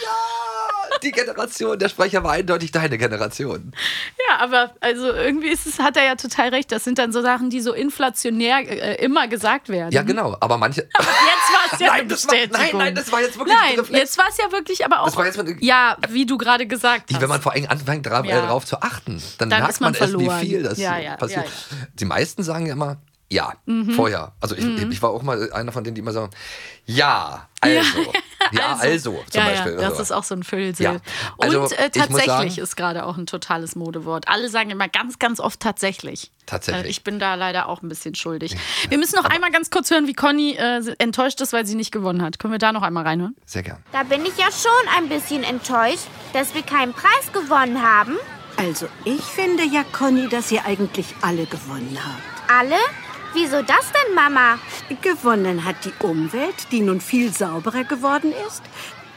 [1.02, 3.72] Die Generation, der Sprecher war eindeutig deine Generation.
[4.28, 6.72] Ja, aber also irgendwie ist es, hat er ja total recht.
[6.72, 9.92] Das sind dann so Sachen, die so inflationär äh, immer gesagt werden.
[9.92, 10.36] Ja, genau.
[10.40, 10.82] Aber manche.
[10.98, 13.98] Jetzt war es ja Nein, das war- nein, nein, das war jetzt wirklich Nein, Reflex.
[14.00, 15.04] jetzt war es ja wirklich, aber auch.
[15.06, 17.20] Das war jetzt mal- ja, wie du gerade gesagt hast.
[17.20, 18.56] Wenn man vor allem anfängt, darauf, Ja.
[18.56, 21.46] äh, zu achten, dann, Dann merkt man man, erst, wie viel das Ja, ja, passiert.
[21.94, 22.96] Die meisten sagen ja immer,
[23.32, 23.92] ja, Mhm.
[23.92, 24.32] vorher.
[24.40, 24.90] Also ich, Mhm.
[24.90, 26.30] ich war auch mal einer von denen, die immer sagen,
[26.86, 27.98] ja, also.
[28.52, 29.72] Ja, also, zum ja, Beispiel.
[29.74, 30.02] Ja, das Also.
[30.02, 30.84] ist auch so ein Füllsel.
[30.84, 30.96] Ja.
[31.38, 34.26] Also, Und äh, tatsächlich sagen- ist gerade auch ein totales Modewort.
[34.28, 36.32] Alle sagen immer ganz, ganz oft tatsächlich.
[36.46, 36.86] Tatsächlich.
[36.86, 38.56] Äh, ich bin da leider auch ein bisschen schuldig.
[38.88, 41.92] Wir müssen noch einmal ganz kurz hören, wie Conny äh, enttäuscht ist, weil sie nicht
[41.92, 42.40] gewonnen hat.
[42.40, 43.36] Können wir da noch einmal reinhören?
[43.46, 43.78] Sehr gern.
[43.92, 48.16] Da bin ich ja schon ein bisschen enttäuscht, dass wir keinen Preis gewonnen haben.
[48.56, 52.50] Also, ich finde ja, Conny, dass ihr eigentlich alle gewonnen habt.
[52.52, 52.74] Alle?
[53.32, 54.58] Wieso das denn, Mama?
[55.02, 58.62] Gewonnen hat die Umwelt, die nun viel sauberer geworden ist.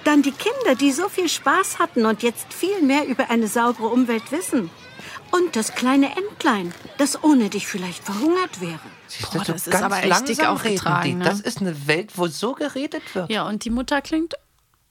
[0.04, 3.88] Dann die Kinder, die so viel Spaß hatten und jetzt viel mehr über eine saubere
[3.88, 4.70] Umwelt wissen.
[5.32, 8.80] Und das kleine Entlein, das ohne dich vielleicht verhungert wäre.
[9.32, 11.18] Boah, das ist aber echt dick aufgetragen.
[11.18, 11.26] Ne?
[11.26, 13.32] Das ist eine Welt, wo so geredet wird.
[13.32, 14.36] Ja, und die Mutter klingt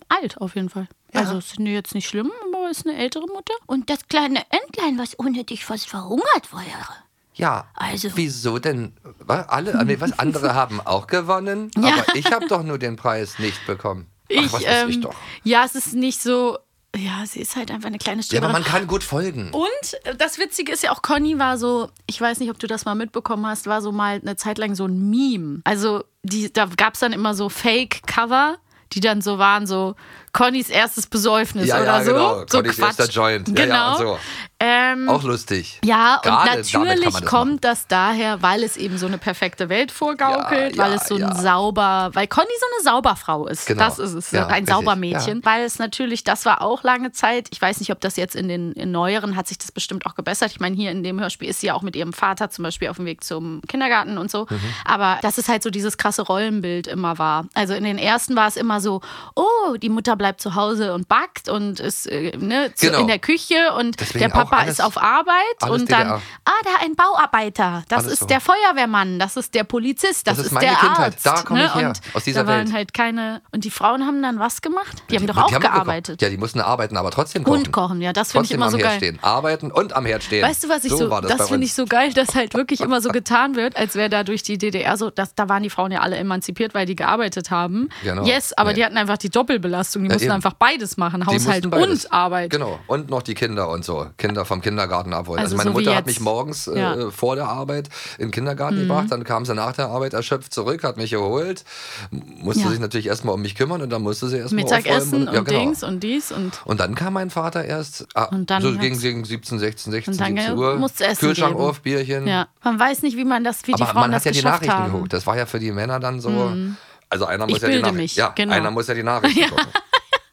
[0.09, 0.89] alt auf jeden Fall.
[1.15, 3.55] Also ist jetzt nicht schlimm, aber ist eine ältere Mutter.
[3.67, 7.02] Und das kleine Entlein, was ohne dich fast verhungert wäre.
[7.35, 8.93] Ja, Also- wieso denn?
[9.21, 11.95] Was, alle, nee, was andere haben auch gewonnen, Ja.
[11.95, 14.07] aber ich habe doch nur den Preis nicht bekommen.
[14.25, 15.15] Ach, Ich, was weiß ich ähm, doch.
[15.45, 16.59] Ja, es ist nicht so.
[16.95, 18.51] Ja, sie ist halt einfach eine kleine Ja, Streberin.
[18.51, 19.51] aber man kann gut folgen.
[19.53, 22.67] Und äh, das Witzige ist ja auch, Conny war so, ich weiß nicht, ob du
[22.67, 25.63] das mal mitbekommen hast, war so mal eine Zeit lang so ein Meme.
[25.65, 28.59] Also die, da gab es dann immer so Fake-Cover,
[28.93, 29.95] die dann so waren, so
[30.33, 32.13] Connys erstes Besäufnis Ja, oder ja, so.
[32.13, 32.39] genau.
[32.41, 32.99] so Connys Quatsch.
[32.99, 33.55] erster Joint.
[33.55, 33.75] Genau.
[33.75, 34.19] ja, so.
[34.65, 35.81] Ähm, Auch lustig.
[35.85, 39.91] ja, Gerade und natürlich das kommt das daher, weil es eben so eine perfekte Welt
[39.91, 43.67] vorgaukelt, weil es so ein sauber, weil Conny so eine Sauberfrau ist.
[43.67, 43.83] Genau.
[43.85, 45.45] Das ist es, Ja, ein Saubermädchen.
[45.45, 48.47] Weil es natürlich, das war auch lange Zeit, ich weiß nicht, ob das jetzt in
[48.47, 50.53] den in neueren hat sich das bestimmt auch gebessert.
[50.53, 52.89] Ich meine, hier in dem Hörspiel ist sie ja auch mit ihrem Vater zum Beispiel
[52.89, 54.47] auf dem Weg zum Kindergarten und so.
[54.49, 54.61] Mhm.
[54.85, 57.47] Aber dass es halt so dieses krasse Rollenbild immer war.
[57.55, 59.01] Also in den ersten war es immer so,
[59.35, 63.01] oh, die Mutter bleibt zu Hause und backt und ist äh, ne, zu, Genau.
[63.01, 65.35] in der Küche und Deswegen der Papa alles- ist auf Arbeit
[65.69, 66.23] und dann, DDR.
[66.45, 68.27] ah, da ein Bauarbeiter, das Alles ist so.
[68.27, 71.15] der Feuerwehrmann, das ist der Polizist, das, Das ist ist meine der Kindheit.
[71.15, 71.27] Arzt.
[71.27, 71.81] Da komme ich ne?
[71.81, 72.73] her, Und aus dieser da waren Welt.
[72.75, 75.03] halt keine, und die Frauen haben dann was gemacht?
[75.11, 76.05] Die, haben doch auch Die haben gearbeitet.
[76.19, 76.23] gekocht.
[76.23, 77.59] Ja, die mussten arbeiten, aber trotzdem kochen.
[77.59, 78.97] Und kochen, ja, das finde ich immer so geil.
[78.99, 79.19] stehen.
[79.23, 80.47] Arbeiten und am Herd stehen.
[80.47, 82.81] Weißt du, was ich so, war das, das, finde ich so geil, dass halt wirklich
[82.81, 85.71] immer so getan wird, als wäre da durch die DDR so, dass, da waren die
[85.71, 87.89] Frauen ja alle emanzipiert, weil die gearbeitet haben.
[88.05, 88.25] Genau.
[88.25, 88.77] Yes, aber Nee.
[88.77, 90.05] die hatten einfach die Doppelbelastung.
[90.05, 90.33] Die mussten eben.
[90.35, 92.51] einfach beides machen, Haushalt und Arbeit.
[92.51, 92.79] Genau.
[92.87, 94.07] Und noch die Kinder und so.
[94.19, 95.41] Kinder vom Kindergarten abholen.
[95.41, 97.11] Also Also, meine so Mutter hat mich morgens äh, Ja.
[97.11, 98.81] vor der Arbeit in den Kindergarten Mhm.
[98.89, 99.07] gebracht.
[99.11, 101.65] Dann kam sie nach der Arbeit erschöpft zurück, hat mich geholt.
[102.11, 102.71] Musste Ja.
[102.71, 105.59] sich natürlich erstmal um mich kümmern und dann musste sie erstmal Mittagessen und, ja, genau.
[105.61, 108.99] Dings und dies und Und dann kam mein Vater erst ah, Und dann so gegen,
[108.99, 110.91] gegen 17, 16, 16, und dann 17 Uhr.
[111.19, 111.65] Kühlschrank geben.
[111.65, 112.27] auf, Bierchen.
[112.27, 112.49] Ja.
[112.65, 114.47] Man weiß nicht, wie man das, wie die Aber Frauen man das hat ja die
[114.47, 114.93] Nachrichten haben.
[114.93, 115.13] geguckt.
[115.13, 116.31] Das war ja für die Männer dann so.
[116.31, 116.77] Mhm.
[117.09, 117.97] Also einer Ich muss ja die Nachrichten.
[117.99, 118.55] mich, ja, genau.
[118.55, 119.67] einer muss ja die Nachrichten gucken.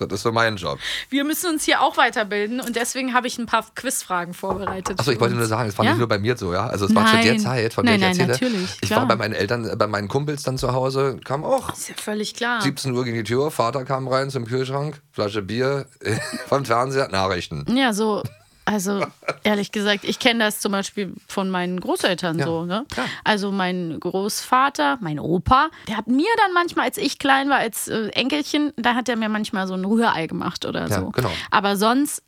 [0.07, 0.79] Das ist so mein Job.
[1.09, 4.99] Wir müssen uns hier auch weiterbilden und deswegen habe ich ein paar Quizfragen vorbereitet.
[4.99, 5.91] Achso, ich wollte nur sagen, es war Ja?
[5.91, 6.67] nicht nur bei mir so, ja.
[6.67, 7.39] Also es war zu der Nein.
[7.39, 8.51] Zeit, von Nein, der ich nein, erzähle.
[8.51, 9.01] natürlich, ich klar.
[9.01, 11.73] war bei meinen Eltern, äh, bei meinen Kumpels dann zu Hause, kam auch.
[11.73, 12.61] Ist ja völlig klar.
[12.61, 15.85] 17 Uhr ging die Tür, Vater kam rein zum Kühlschrank, Flasche Bier,
[16.47, 17.65] vom Fernseher, Nachrichten.
[17.75, 18.23] Ja, so.
[18.71, 19.03] Also
[19.43, 22.65] ehrlich gesagt, ich kenne das zum Beispiel von meinen Großeltern Ja, so.
[22.65, 22.85] Ne?
[23.23, 27.87] Also mein Großvater, mein Opa, der hat mir dann manchmal, als ich klein war, als
[27.87, 31.09] äh, Enkelchen, da hat er mir manchmal so ein Rührei gemacht oder Ja, so.
[31.09, 31.31] genau.
[31.51, 32.21] Aber sonst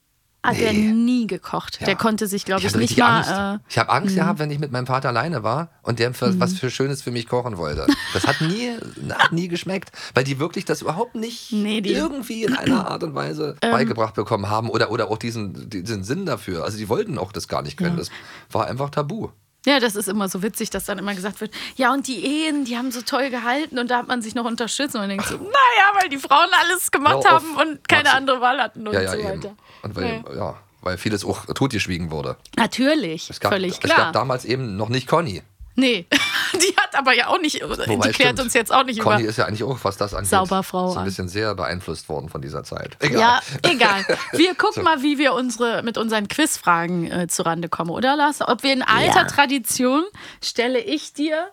[0.43, 1.80] hat er nie gekocht.
[1.86, 3.17] Der konnte sich, glaube Ich ich, nicht mal.
[3.17, 3.63] Angst.
[3.63, 4.19] Äh, ich habe Angst mhm.
[4.19, 7.12] gehabt, wenn ich mit meinem Vater alleine war und der für, was für Schönes für
[7.12, 7.86] mich kochen wollte.
[8.13, 8.71] Das hat nie,
[9.12, 13.13] hat nie geschmeckt, weil die wirklich das überhaupt nicht Nee, irgendwie in einer Art und
[13.13, 13.71] Weise Ähm.
[13.71, 16.63] beigebracht bekommen haben oder, oder auch diesen, diesen Sinn dafür.
[16.63, 17.91] Also die wollten auch das gar nicht können.
[17.91, 17.97] Ja.
[17.97, 18.10] Das
[18.51, 19.30] war einfach tabu.
[19.65, 22.65] Ja, das ist immer so witzig, dass dann immer gesagt wird, ja, und die Ehen,
[22.65, 25.28] die haben so toll gehalten und da hat man sich noch unterstützt und man denkt
[25.28, 28.93] so, naja, weil die Frauen alles gemacht auf, haben und keine andere Wahl hatten und
[28.93, 29.30] ja, ja, so eben.
[29.30, 29.56] weiter.
[29.84, 30.56] Und weil, ja.
[30.82, 32.38] weil vieles auch totgeschwiegen wurde.
[32.56, 33.97] Natürlich, Es gab, völlig es klar.
[33.97, 35.43] gab damals eben noch nicht Conny.
[35.75, 36.05] Nee,
[36.53, 38.39] die hat aber ja auch nicht, Wobei, die klärt stimmt.
[38.41, 39.29] uns jetzt auch nicht Conny über.
[39.29, 42.41] ist ja eigentlich auch, was das angeht, Sauberfrau so ein bisschen sehr beeinflusst worden von
[42.41, 42.97] dieser Zeit.
[43.10, 44.05] Ja, egal.
[44.34, 44.81] Wir gucken So.
[44.84, 48.41] mal, wie wir unsere, mit unseren Quizfragen äh, zurande kommen, oder Lars?
[48.41, 49.23] Ob wir in alter Ja.
[49.27, 50.03] Tradition
[50.43, 51.47] stelle ich dir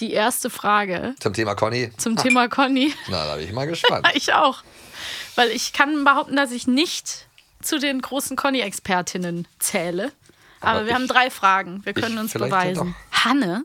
[0.00, 1.92] die erste Frage Zum Thema Conny.
[1.98, 2.92] zum Thema Conny.
[3.08, 4.08] Na, da bin ich mal gespannt.
[4.14, 4.62] Ich auch.
[5.36, 7.26] Weil ich kann behaupten, dass ich nicht
[7.62, 10.10] zu den großen Conny-Expertinnen zähle.
[10.60, 11.80] Aber, Aber wir haben ich- drei Fragen.
[11.84, 12.94] Wir können uns vielleicht ja beweisen.
[13.24, 13.64] Hanne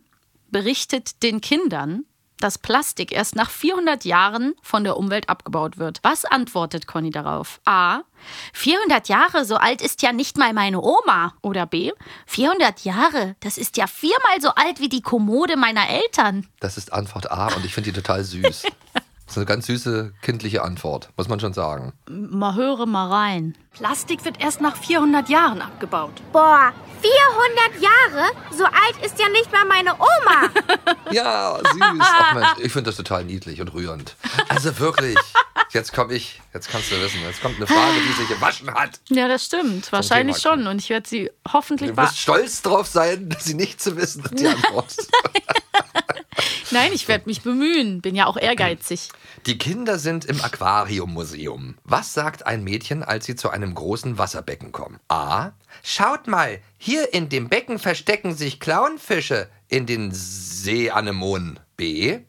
[0.50, 2.06] berichtet den Kindern,
[2.39, 6.00] dass Plastik erst nach 400 Jahren von der Umwelt abgebaut wird.
[6.04, 7.60] Was antwortet Conny darauf?
[7.65, 8.02] A.
[8.54, 11.34] 400 Jahre, so alt ist ja nicht mal meine Oma.
[11.41, 11.91] Oder B.
[12.28, 16.48] 400 Jahre, das ist ja viermal so alt wie die Kommode meiner Eltern.
[16.60, 18.63] Das ist Antwort A und ich finde die total süß.
[19.28, 21.92] Das ist eine ganz süße kindliche Antwort, muss man schon sagen.
[22.10, 23.58] Mal höre mal rein.
[23.74, 26.13] Plastik wird erst nach 400 Jahren abgebaut.
[26.32, 28.26] Boah, 400 Jahre?
[28.58, 30.50] So alt ist ja nicht mal meine Oma.
[31.12, 31.82] Ja, süß.
[32.00, 34.18] Ach Mensch, ich finde das total niedlich und rührend.
[34.50, 35.18] Also wirklich.
[35.72, 39.00] Jetzt komme ich, jetzt kannst du wissen, jetzt kommt eine Frage, die sich gewaschen hat.
[39.10, 39.90] Ja, das stimmt.
[39.94, 40.68] Wahrscheinlich schon.
[40.68, 44.48] Und ich werde sie hoffentlich Du wirst stolz drauf sein, sie nicht zu wissen, die
[44.50, 44.96] Antwort.
[46.78, 48.02] Nein, ich werde mich bemühen.
[48.02, 49.10] Bin ja auch ehrgeizig.
[49.48, 51.76] Die Kinder sind im Aquariummuseum.
[51.84, 55.00] Was sagt ein Mädchen, als sie zu einem großen Wasserbecken kommen?
[55.08, 55.54] A.
[55.82, 61.60] Schaut mal, hier in dem Becken verstecken sich Clownfische in den Seeanemonen.
[61.78, 62.20] B.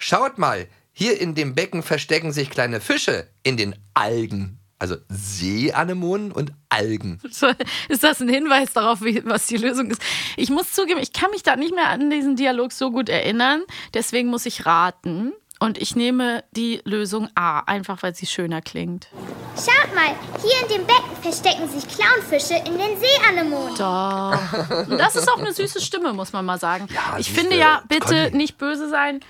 [0.00, 4.58] Schaut mal, hier in dem Becken verstecken sich kleine Fische in den Algen.
[4.82, 7.20] Also Seeanemonen und Algen.
[7.88, 10.02] Ist das ein Hinweis darauf, wie, was die Lösung ist?
[10.36, 13.62] Ich muss zugeben, ich kann mich da nicht mehr an diesen Dialog so gut erinnern.
[13.94, 15.34] Deswegen muss ich raten.
[15.60, 19.06] Und ich nehme die Lösung A, einfach weil sie schöner klingt.
[19.54, 23.76] Schaut mal, hier in dem Becken verstecken sich Clownfische in den Seeanemonen.
[23.76, 24.88] Doch.
[24.90, 26.88] Und das ist auch eine süße Stimme, muss man mal sagen.
[27.18, 28.36] ich siehste, finde ja, bitte Conny.
[28.36, 29.20] nicht böse sein.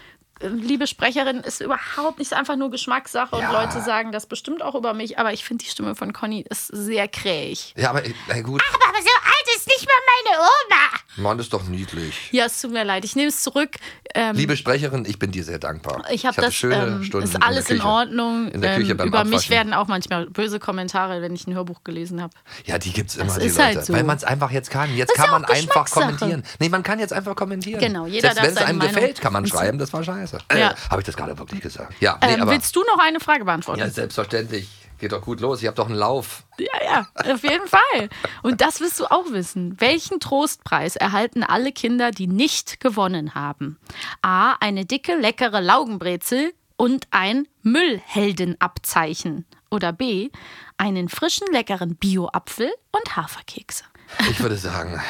[0.42, 4.94] Liebe Sprecherin, ist überhaupt nicht einfach nur Geschmackssache und Leute sagen das bestimmt auch über
[4.94, 7.74] mich, aber ich finde die Stimme von Conny ist sehr krähig.
[7.76, 9.94] Ja, aber na gut, Aber so alt ist nicht mal
[10.24, 10.98] meine Oma.
[11.16, 12.30] Mann, ist doch niedlich.
[12.32, 13.70] Ja, es tut mir leid, ich nehme es zurück.
[14.14, 16.04] Ähm, Liebe Sprecherin, ich bin dir sehr dankbar.
[16.10, 17.88] Ich habe das, schöne ähm, Stunden ist alles in, in, der Küche.
[17.88, 18.48] Ordnung.
[18.50, 19.50] In der Küche ähm, beim über mich Abwaschen.
[19.50, 22.32] werden auch manchmal böse Kommentare, wenn ich ein Hörbuch gelesen habe.
[22.64, 23.76] Ja, die gibt's immer, Das die ist Leute.
[23.76, 23.92] halt so.
[23.92, 24.94] Weil man es einfach jetzt kann.
[24.96, 26.42] Jetzt Das kann man einfach kommentieren.
[26.58, 27.80] Nee, man kann jetzt einfach kommentieren.
[27.80, 30.38] Genau, jeder Selbst wenn es einem Meinung gefällt, kann man schreiben, das war scheiße.
[30.48, 30.74] Äh, Ja.
[30.90, 31.94] Habe ich das gerade wirklich gesagt?
[32.00, 33.80] Ja, nee, ähm, willst du noch eine Frage beantworten?
[33.80, 34.68] Ja, selbstverständlich.
[35.02, 35.60] Geht doch gut los.
[35.60, 36.44] Ich habe doch einen Lauf.
[36.58, 38.08] Ja, ja, auf jeden Fall.
[38.44, 39.80] Und das wirst du auch wissen.
[39.80, 43.80] Welchen Trostpreis erhalten alle Kinder, die nicht gewonnen haben?
[44.22, 44.52] A.
[44.60, 49.44] Eine dicke, leckere Laugenbrezel und ein Müllheldenabzeichen.
[49.72, 50.30] Oder B.
[50.76, 53.82] Einen frischen, leckeren Bio-Apfel und Haferkekse.
[54.30, 55.02] Ich würde sagen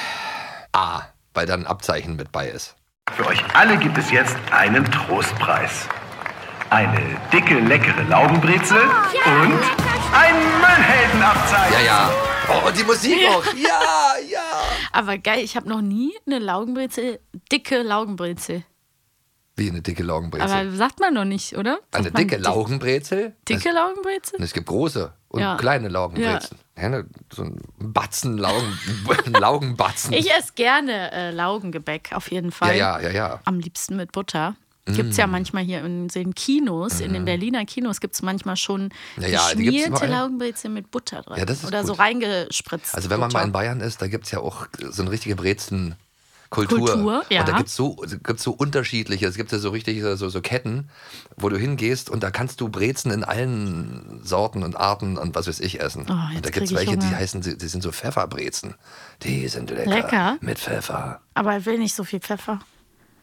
[0.72, 1.02] A,
[1.35, 2.76] weil dann ein Abzeichen mit bei ist.
[3.11, 5.87] Für euch alle gibt es jetzt einen Trostpreis.
[6.72, 9.61] Eine dicke, leckere Laugenbrezel und
[10.14, 11.74] ein Müllheldenabzeichen.
[11.74, 12.11] Ja, ja.
[12.48, 13.44] Oh, und die Musik auch.
[13.54, 14.40] Ja, ja.
[14.90, 17.20] Aber geil, ich habe noch nie eine Laugenbrezel,
[17.52, 18.64] dicke Laugenbrezel.
[19.56, 20.50] Wie eine dicke Laugenbrezel.
[20.50, 21.78] Aber sagt man doch nicht, oder?
[21.92, 23.37] eine Sagt man dicke dick- Laugenbrezel?
[23.46, 24.38] Dicke Laugenbrezel?
[24.38, 25.56] Es, es gibt große und Ja.
[25.58, 26.58] kleine Laugenbrezeln.
[26.78, 26.88] Ja.
[26.88, 28.78] ne, so ein Batzen Laugen,
[29.26, 30.14] Laugenbatzen.
[30.14, 32.76] Ich esse gerne äh, Laugengebäck, auf jeden ja, Fall.
[32.78, 33.40] ja, ja, ja.
[33.44, 34.56] Am liebsten mit Butter.
[34.86, 35.30] Gibt es ja Mm.
[35.30, 39.40] manchmal hier in den Kinos, in den Berliner Kinos gibt es manchmal schon Ja, ja,
[39.54, 40.08] die gibt's geschmierte überall.
[40.10, 41.36] Laugenbrezel mit Butter drin.
[41.38, 42.00] Ja, das ist Oder so gut.
[42.00, 42.94] reingespritzt.
[42.94, 43.38] Also wenn man Butter.
[43.40, 45.96] mal in Bayern ist, da gibt es ja auch so eine richtige Brezenkultur.
[46.50, 47.40] Kultur, ja.
[47.40, 50.40] Und da gibt es so, gibt's so unterschiedliche, es gibt ja so richtig so, so
[50.42, 50.90] Ketten,
[51.36, 55.46] wo du hingehst und da kannst du Brezen in allen Sorten und Arten und was
[55.46, 56.06] weiß ich essen.
[56.10, 57.16] Oh, und da gibt es welche, die Hunger.
[57.18, 58.74] heißen, die sind so Pfefferbrezen.
[59.22, 59.88] Die sind lecker.
[59.90, 60.36] Lecker?
[60.40, 61.20] Mit Pfeffer.
[61.34, 62.60] Aber ich will nicht so viel Pfeffer.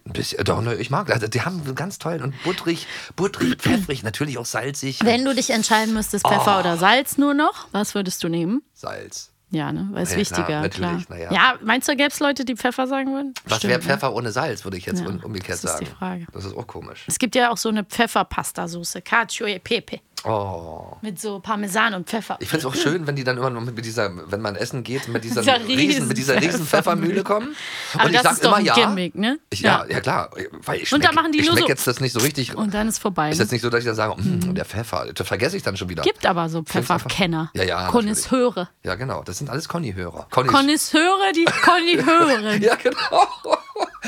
[0.05, 1.11] Bisschen, doch, ne, ich mag.
[1.11, 4.99] Also die haben ganz toll und butterig, butterig, pfeffrig, natürlich auch salzig.
[5.03, 6.59] Wenn du dich entscheiden müsstest, Pfeffer Oh.
[6.61, 8.61] oder Salz nur noch, was würdest du nehmen?
[8.73, 9.31] Salz.
[9.51, 9.89] Ja, ne?
[9.91, 11.17] Weil es Ja, wichtiger, klar, klar.
[11.19, 11.31] ja.
[11.33, 13.33] Ja, meinst du, gäbe es Leute, die Pfeffer sagen würden?
[13.45, 13.83] Was wäre ne?
[13.83, 15.85] Pfeffer ohne Salz, würde ich jetzt Ja, umgekehrt das ist sagen.
[15.85, 16.27] die Frage.
[16.33, 17.05] Das ist auch komisch.
[17.07, 20.97] Es gibt ja auch so eine Pfefferpasta-Soße, Cacio e Pepe, Oh.
[21.01, 22.37] mit so Parmesan und Pfeffer.
[22.39, 24.83] Ich finde es auch schön, wenn die dann immer noch mit dieser, wenn man essen
[24.83, 27.55] geht, mit dieser, Dieser riesen, mit dieser riesen Pfeffermühle kommen.
[27.93, 28.73] Aber und ich das sag ist doch immer ja.
[28.75, 29.39] Gimmick, ne?
[29.49, 30.29] Ich, ja, ja, klar.
[30.65, 32.55] Weil ich Und schmeck, da machen die ich nur so- jetzt das nicht so richtig.
[32.55, 33.29] Und dann ist vorbei.
[33.29, 33.43] ist ne?
[33.43, 35.07] jetzt nicht so, dass ich dann sage, mm, der Pfeffer.
[35.13, 36.03] Das vergesse ich dann schon wieder.
[36.03, 37.51] Gibt aber so Pfefferkenner.
[37.53, 37.87] Ja, ja.
[37.87, 38.69] Connoisseure.
[38.83, 39.23] Ja, genau.
[39.23, 40.27] Das sind alles Conny-Hörer.
[40.31, 42.61] Connoisseure, die Conny hören.
[42.61, 42.97] Ja, genau.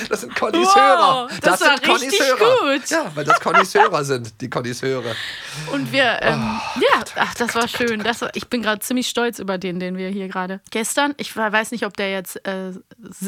[0.09, 1.27] Das sind Connys Wow, Hörer.
[1.41, 2.77] das war sind Connys Hörer.
[2.77, 2.89] gut.
[2.89, 5.13] Ja, weil das Connys Hörer sind, die Connys Hörer.
[5.71, 8.03] Und wir, ähm, Oh, ja, ach, das war schön.
[8.03, 10.61] Das war, ich bin gerade ziemlich stolz über den, den wir hier gerade.
[10.71, 12.71] Gestern, ich weiß nicht, ob der jetzt äh,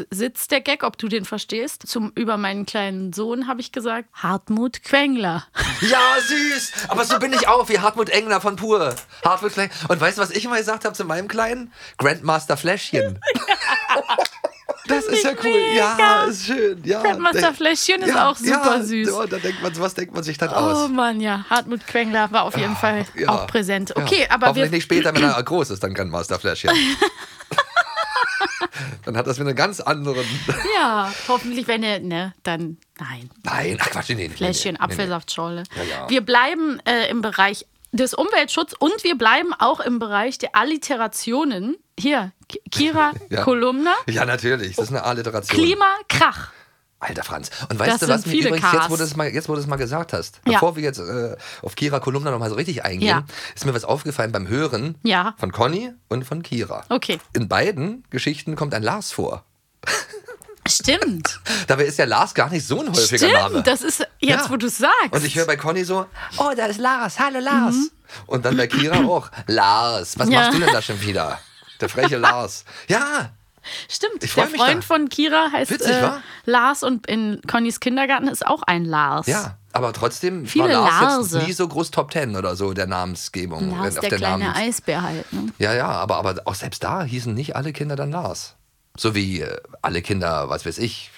[0.10, 1.88] sitzt, der Gag, ob du den verstehst.
[1.88, 5.46] Zum, über meinen kleinen Sohn habe ich gesagt, Hartmut Quengler.
[5.82, 6.72] Ja, süß.
[6.88, 8.96] Aber so bin ich auch, wie Hartmut Engler von Pur.
[9.26, 9.70] Hartmut Klein.
[9.90, 11.74] Und weißt du, was ich immer gesagt habe zu meinem Kleinen?
[11.98, 13.20] Grandmaster Fläschchen.
[14.88, 15.76] Das ist ja cool.
[15.76, 16.82] Ja, ist schön.
[16.84, 19.08] Ja, Grandmaster Fläschchen ist ja, auch super ja, süß.
[19.08, 20.90] Ja, da denkt man, sowas denkt man sich dann Oh aus.
[20.90, 23.96] Mann, ja, Hartmut Quengler war auf jeden Fall auch präsent.
[23.96, 26.72] Okay, aber Hoffentlich wir, nicht später, wenn er groß ist, dann Grandmaster Fläschchen.
[29.06, 30.26] dann hat das wieder einen ganz anderen.
[30.76, 33.30] ja, hoffentlich, wenn er, ne, dann, nein.
[33.44, 34.94] Nein, ach Quatsch, nee, nee, nee, Fläschchen, nee, nee, nee.
[34.94, 35.64] Apfelsaftschorle.
[35.76, 36.10] Ja, ja.
[36.10, 41.78] Wir bleiben äh, im Bereich des Umweltschutzes und wir bleiben auch im Bereich der Alliterationen.
[41.98, 43.44] Hier, Ki- Kira Ja.
[43.44, 44.76] Kolumna, Ja, natürlich.
[44.76, 45.58] Das ist eine Alliteration.
[45.58, 46.50] Klima, Krach.
[47.00, 47.50] Alter Franz.
[47.70, 48.98] Und weißt Das du, was mir übrigens, jetzt wo, Ks.
[49.00, 50.54] du es mal, jetzt wo du es mal gesagt hast, Ja.
[50.54, 53.26] bevor wir jetzt äh, auf Kira Kolumna nochmal so richtig eingehen, Ja.
[53.54, 54.96] ist mir was aufgefallen beim Hören
[55.38, 56.86] von Conny und von Kira.
[56.90, 57.20] Okay.
[57.34, 59.44] In beiden Geschichten kommt ein Lars vor.
[60.68, 61.40] Stimmt.
[61.68, 63.50] Dabei ist ja Lars gar nicht so ein häufiger Name.
[63.50, 64.50] Stimmt, das ist jetzt, Ja.
[64.50, 65.12] wo du es sagst.
[65.12, 66.06] Und ich höre bei Conny so,
[66.38, 67.76] oh, da ist Lars, hallo Lars.
[68.28, 70.34] Und dann bei Kira auch, Lars, was Mhm.
[70.34, 70.40] Ja.
[70.42, 71.40] machst du denn da schon wieder?
[71.82, 72.64] Der freche Lars.
[72.88, 73.32] Ja,
[73.90, 74.82] Stimmt, der Freund da.
[74.82, 76.10] von Kira heißt Witzig, äh?
[76.46, 79.28] Lars und in Connys Kindergarten ist auch ein Lars.
[79.28, 79.58] ja.
[79.76, 81.38] Aber trotzdem Viele war Lars Larse.
[81.40, 83.72] jetzt nie so groß Top Ten oder so der Namensgebung.
[83.76, 85.34] Lars, auf der, kleine Namens- Eisbär halt.
[85.34, 85.48] Ne?
[85.58, 88.54] Ja, ja, aber, aber auch selbst da hießen nicht alle Kinder dann Lars.
[88.98, 91.12] So wie äh, alle Kinder, was weiß ich,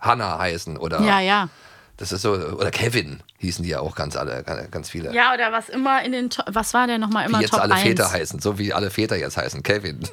[0.00, 1.00] Hannah heißen oder.
[1.00, 1.48] Ja, ja.
[1.96, 5.14] Das ist so, oder Kevin hießen die ja auch ganz alle, ganz viele.
[5.14, 7.74] Ja, oder was immer in den, was war der nochmal immer Wie jetzt Top alle
[7.74, 7.82] 1?
[7.82, 10.00] Väter heißen, so wie alle Väter jetzt heißen, Kevin.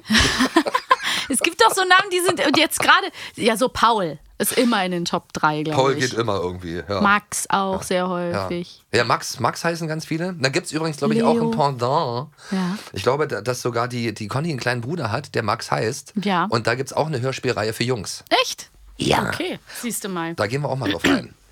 [1.30, 4.84] Es gibt doch so Namen, die sind, und jetzt gerade, ja, so Paul ist immer
[4.86, 6.00] in den Top 3, glaube Paul ich.
[6.10, 6.82] geht immer irgendwie.
[6.88, 7.02] Ja.
[7.02, 8.08] Max auch sehr ja.
[8.10, 8.84] häufig.
[8.94, 10.34] ja, Max, Max heißen ganz viele.
[10.39, 12.30] Da gibt es übrigens, glaube ich, auch ein Pendant.
[12.52, 12.78] Ja.
[12.94, 16.13] Ich glaube, da- dass sogar die, die Conny einen kleinen Bruder hat, der Max heißt.
[16.24, 16.46] Ja.
[16.50, 18.24] Und da gibt es auch eine Hörspielreihe für Jungs.
[18.42, 18.70] Echt?
[18.98, 19.28] Ja.
[19.28, 20.36] Okay, siehst du mal.
[20.36, 21.34] Da gehen wir auch mal drauf ein.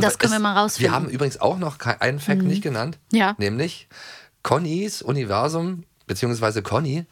[0.00, 0.90] Das können wir mal rausfinden.
[0.92, 2.46] Wir haben übrigens auch noch einen Fact Mhm.
[2.48, 2.98] nicht genannt.
[3.10, 3.34] Ja.
[3.38, 3.88] Nämlich
[4.42, 7.06] Connys Universum, beziehungsweise Conny,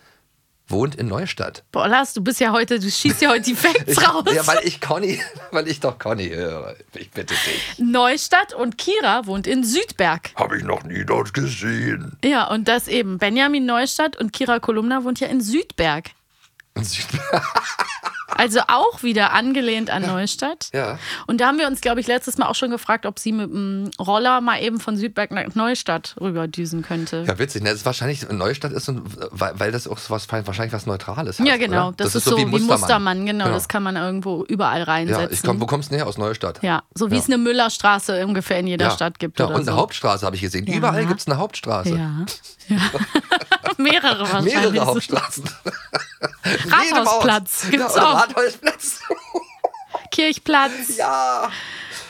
[0.68, 1.64] wohnt in Neustadt.
[1.72, 4.24] Boah, Lars, du bist ja heute, du schießt ja heute die Facts Ich, raus.
[4.34, 5.20] ja, weil ich Conny,
[5.50, 6.76] weil ich doch Conny höre.
[6.94, 7.78] Ich bitte dich.
[7.78, 10.30] Neustadt und Kira wohnt in Südberg.
[10.36, 12.16] Habe ich noch nie dort gesehen.
[12.24, 13.18] Ja, und das eben.
[13.18, 16.10] Benjamin Neustadt und Kira Kolumna wohnt ja in Südberg.
[16.74, 17.42] In Südberg.
[18.36, 20.68] Also auch wieder angelehnt an Neustadt.
[20.72, 20.98] Ja.
[21.26, 23.50] Und da haben wir uns, glaube ich, letztes Mal auch schon gefragt, ob sie mit
[23.50, 27.24] dem Roller mal eben von Südberg nach Neustadt rüberdüsen könnte.
[27.26, 27.62] Ja, witzig.
[27.62, 27.70] Ne?
[27.70, 31.38] Das ist wahrscheinlich, Neustadt ist, ein, weil, weil das auch so was, wahrscheinlich was Neutrales
[31.38, 31.46] hat.
[31.46, 31.88] Ja, genau.
[31.88, 31.96] Oder?
[31.98, 33.48] Das, ist so wie Mustermann, genau.
[33.48, 35.22] Das kann man irgendwo überall reinsetzen.
[35.24, 36.06] Ja, ich komm, wo kommst du denn her?
[36.08, 36.62] Aus Neustadt.
[36.62, 37.20] Ja, so wie Ja.
[37.20, 38.90] es eine Müllerstraße ungefähr in jeder Ja.
[38.90, 39.38] Stadt gibt.
[39.38, 39.70] Ja, oder und so.
[39.70, 40.66] eine Hauptstraße habe ich gesehen.
[40.66, 40.76] Ja.
[40.76, 41.90] Überall gibt es eine Hauptstraße.
[41.96, 42.24] Ja.
[42.68, 42.76] ja.
[43.90, 44.54] Mehrere wahrscheinlich.
[44.54, 45.44] Mehrere Hauptstraßen.
[46.70, 48.22] Rathausplatz gibt's oder auch.
[48.22, 49.00] Rathausplatz.
[50.10, 50.96] Kirchplatz.
[50.96, 51.50] Ja.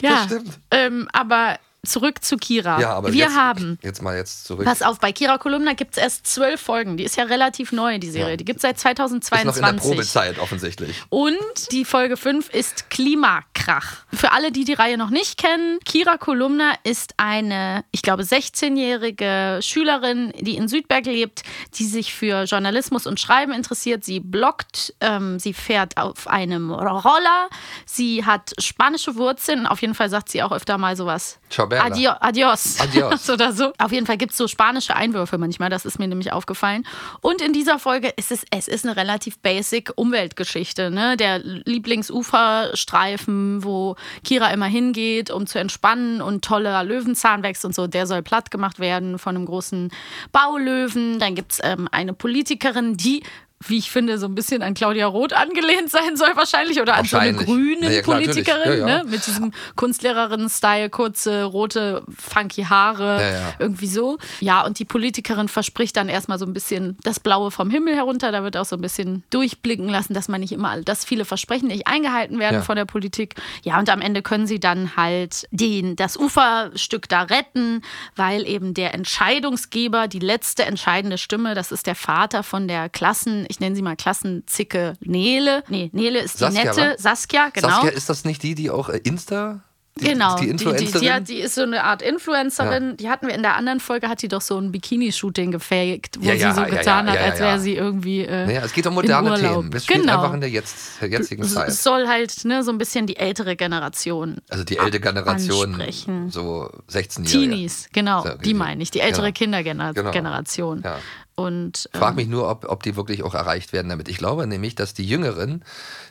[0.01, 0.59] Ja, stimmt.
[0.71, 2.81] Ähm, aber zurück zu Kira.
[2.81, 3.79] Ja, aber wir jetzt, haben.
[3.83, 4.65] Jetzt mal jetzt zurück.
[4.65, 6.97] Pass auf, bei Kira Kolumna gibt es erst zwölf Folgen.
[6.97, 8.31] Die ist ja relativ neu, die Serie.
[8.33, 8.37] Ja.
[8.37, 9.91] Die gibt es seit Ist noch in der 2022.
[9.91, 11.03] Probezeit offensichtlich.
[11.09, 13.52] Und die Folge 5 ist Klimakrach.
[13.63, 13.99] Krach.
[14.13, 19.61] Für alle, die die Reihe noch nicht kennen, Kira Kolumna ist eine, ich glaube, 16-jährige
[19.63, 21.45] Schülerin, die in Südberg lebt,
[21.75, 24.05] die sich für Journalismus und Schreiben interessiert.
[24.05, 27.49] Sie bloggt, ähm, sie fährt auf einem Roller,
[27.87, 29.69] sie hat spanische Wurzeln.
[29.69, 31.39] Auf jeden Fall sagt sie auch öfter mal sowas.
[31.85, 32.81] Adio, adios.
[32.81, 33.31] Adios.
[33.31, 33.73] oder so.
[33.79, 36.85] Auf jeden Fall gibt es so spanische Einwürfe manchmal, das ist mir nämlich aufgefallen.
[37.21, 40.91] Und in dieser Folge ist es, es ist eine relativ basic Umweltgeschichte.
[40.91, 41.17] Ne?
[41.17, 47.87] Der Lieblingsuferstreifen, wo Kira immer hingeht, um zu entspannen und toller Löwenzahn wächst und so,
[47.87, 49.91] der soll platt gemacht werden von einem großen
[50.33, 51.19] Baulöwen.
[51.19, 53.23] Dann gibt es ähm, eine Politikerin, die
[53.67, 57.05] wie ich finde, so ein bisschen an Claudia Roth angelehnt sein soll wahrscheinlich oder an
[57.05, 58.79] so eine grüne Ja, ja, klar, Politikerin.
[58.79, 58.87] Ja.
[58.87, 59.05] Ne?
[59.07, 64.19] mit diesem Kunstlehrerin-Style, kurze, rote, funky Haare, irgendwie so.
[64.41, 68.33] Ja, und die Politikerin verspricht dann erstmal so ein bisschen das Blaue vom Himmel herunter.
[68.33, 71.69] Da wird auch so ein bisschen durchblicken lassen, dass man nicht immer, dass viele Versprechen
[71.69, 73.35] nicht eingehalten werden von der Politik.
[73.63, 77.83] Ja, und am Ende können sie dann halt den, das Uferstück da retten,
[78.17, 83.47] weil eben der Entscheidungsgeber, die letzte entscheidende Stimme, das ist der Vater von der Klassen,
[83.53, 85.63] ich nenne sie mal Klassenzicke Nele.
[85.69, 86.81] Nee, Nele ist die Saskia, nette.
[86.81, 86.99] wa?
[86.99, 87.69] Saskia, genau.
[87.69, 89.61] Saskia, ist das nicht die, die auch äh, Insta?
[90.01, 92.97] Die, Genau, Die die, die, hat- die ist so eine Art Influencerin.
[92.97, 96.25] Die hatten wir in der anderen Folge, hat die doch so ein Bikini-Shooting gefaked, wo
[96.27, 97.45] Ja, ja, sie so ja, getan ja, hat, ja, als ja.
[97.45, 98.21] wäre sie irgendwie.
[98.25, 99.35] Äh, Naja, es geht um moderne.
[99.39, 99.71] Themen.
[99.75, 100.23] Es spielt Genau.
[100.23, 101.69] einfach in der jetzt, jetzigen es, Zeit.
[101.69, 104.39] es soll halt ne, so ein bisschen die ältere Generation.
[104.49, 106.31] Also die ältere Generation, ansprechen.
[106.31, 107.51] so 16-Jährige.
[107.51, 109.93] Teenies, genau, die meine ich, die ältere Genau.
[109.93, 110.81] Kindergeneration.
[110.83, 110.99] Ja.
[111.35, 114.09] Und Ich frage ähm, mich nur, ob, ob die wirklich auch erreicht werden damit.
[114.09, 115.65] Ich glaube nämlich, dass die Jüngeren,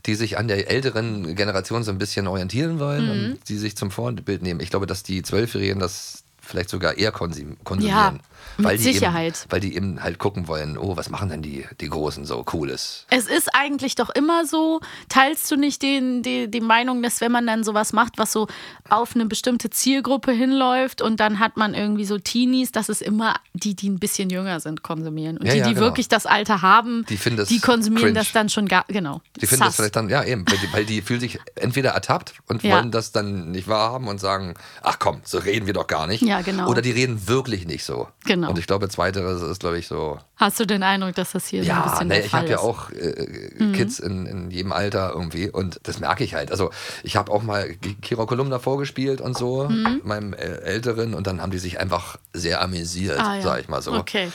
[0.06, 3.12] die sich an der älteren Generation so ein bisschen orientieren wollen Mhm.
[3.34, 7.12] und die sich zum Vorbild nehmen, ich glaube, dass die Zwölfjährigen das vielleicht sogar eher
[7.12, 8.20] konsum konsumieren.
[8.58, 9.42] Mit weil die Sicherheit.
[9.42, 12.44] Eben, weil die eben halt gucken wollen, oh, was machen denn die, die Großen so
[12.44, 13.06] Cooles?
[13.10, 17.32] Es ist eigentlich doch immer so, teilst du nicht den, die, die Meinung, dass wenn
[17.32, 18.48] man dann sowas macht, was so
[18.90, 23.36] auf eine bestimmte Zielgruppe hinläuft und dann hat man irgendwie so Teenies, dass es immer
[23.54, 25.38] die, die ein bisschen jünger sind, konsumieren.
[25.38, 25.86] Und Ja, die, ja, die genau.
[25.86, 28.20] wirklich das Alter haben, Die finden das die konsumieren cringe.
[28.20, 29.22] das dann schon gar, genau.
[29.40, 29.76] Die finden das Sass.
[29.78, 32.76] vielleicht dann, ja eben, weil die, weil die fühlen sich entweder ertappt und Ja.
[32.76, 36.22] wollen das dann nicht wahrhaben und sagen, ach komm, so reden wir doch gar nicht.
[36.24, 36.70] Ja, genau.
[36.70, 38.08] Oder die reden wirklich nicht so.
[38.34, 38.50] Genau.
[38.50, 41.64] Und ich glaube, zweiteres ist, glaube ich, so, Hast du den Eindruck, dass das hier
[41.66, 43.74] so ein ja, bisschen ne, der ich Fall habe ja auch äh, Mhm.
[43.74, 46.50] Kids in, in jedem Alter irgendwie und das merke ich halt.
[46.52, 46.72] Also
[47.04, 47.68] ich habe auch mal
[48.02, 50.00] Kira Kolumna vorgespielt und so, Mhm.
[50.04, 53.42] meinem äh, Älteren und dann haben die sich einfach sehr amüsiert, Ah, ja.
[53.42, 53.92] sag ich mal so.
[53.94, 54.32] Okay.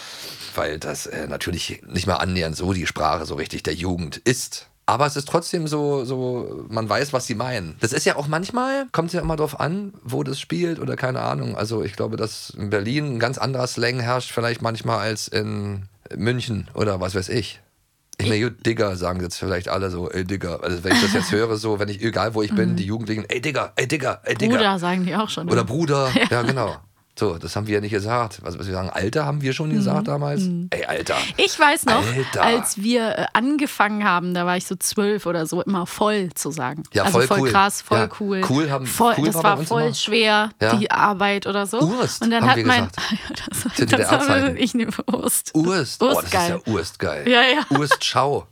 [0.55, 4.67] Weil das äh, natürlich nicht mal annähernd so die Sprache so richtig der Jugend ist.
[4.89, 7.77] Aber es ist trotzdem so, so, man weiß, was sie meinen.
[7.81, 10.95] Das ist ja auch manchmal, kommt es ja immer drauf an, wo das spielt oder
[10.95, 11.57] keine Ahnung.
[11.57, 15.89] Also ich glaube, dass in Berlin ein ganz anderer Slang herrscht, vielleicht manchmal als in
[16.15, 17.61] München oder was weiß ich.
[18.19, 20.63] Ich meine, Digger sagen jetzt vielleicht alle so, ey Digger.
[20.63, 23.25] Also wenn ich das jetzt höre, so, wenn ich, egal wo ich bin, die Jugendlichen,
[23.29, 24.55] ey Digger, ey Digger, ey Digger.
[24.55, 24.59] Mhm.
[24.59, 25.49] Bruder sagen die auch schon.
[25.49, 25.65] Oder ne?
[25.65, 26.77] Bruder, ja, genau.
[27.19, 28.41] So, das haben wir ja nicht gesagt.
[28.43, 30.05] Was, was wir sagen, Alter haben wir schon gesagt Mhm.
[30.05, 30.43] damals.
[30.69, 31.17] Ey, Alter.
[31.39, 32.43] Ich weiß noch, Alter.
[32.43, 36.51] als wir äh, angefangen haben, da war ich so zwölf oder so, immer voll zu
[36.51, 36.83] sagen.
[36.93, 37.51] Ja, also voll voll cool.
[37.53, 38.43] krass, voll Ja, cool.
[38.51, 39.95] cool haben- voll, cool das war war voll immer.
[39.95, 40.77] schwer, Ja.
[40.77, 41.81] die Arbeit oder so.
[41.81, 42.89] Urst, Und dann haben hat wir mein.
[43.51, 44.57] das, das habe Erzeichen?
[44.59, 45.53] ich nehme Urst.
[45.55, 46.03] Urst.
[46.03, 46.61] Oh, das ist geil.
[46.67, 47.29] ja urstgeil.
[47.29, 47.79] Ja, ja.
[47.79, 48.47] Urst Schau.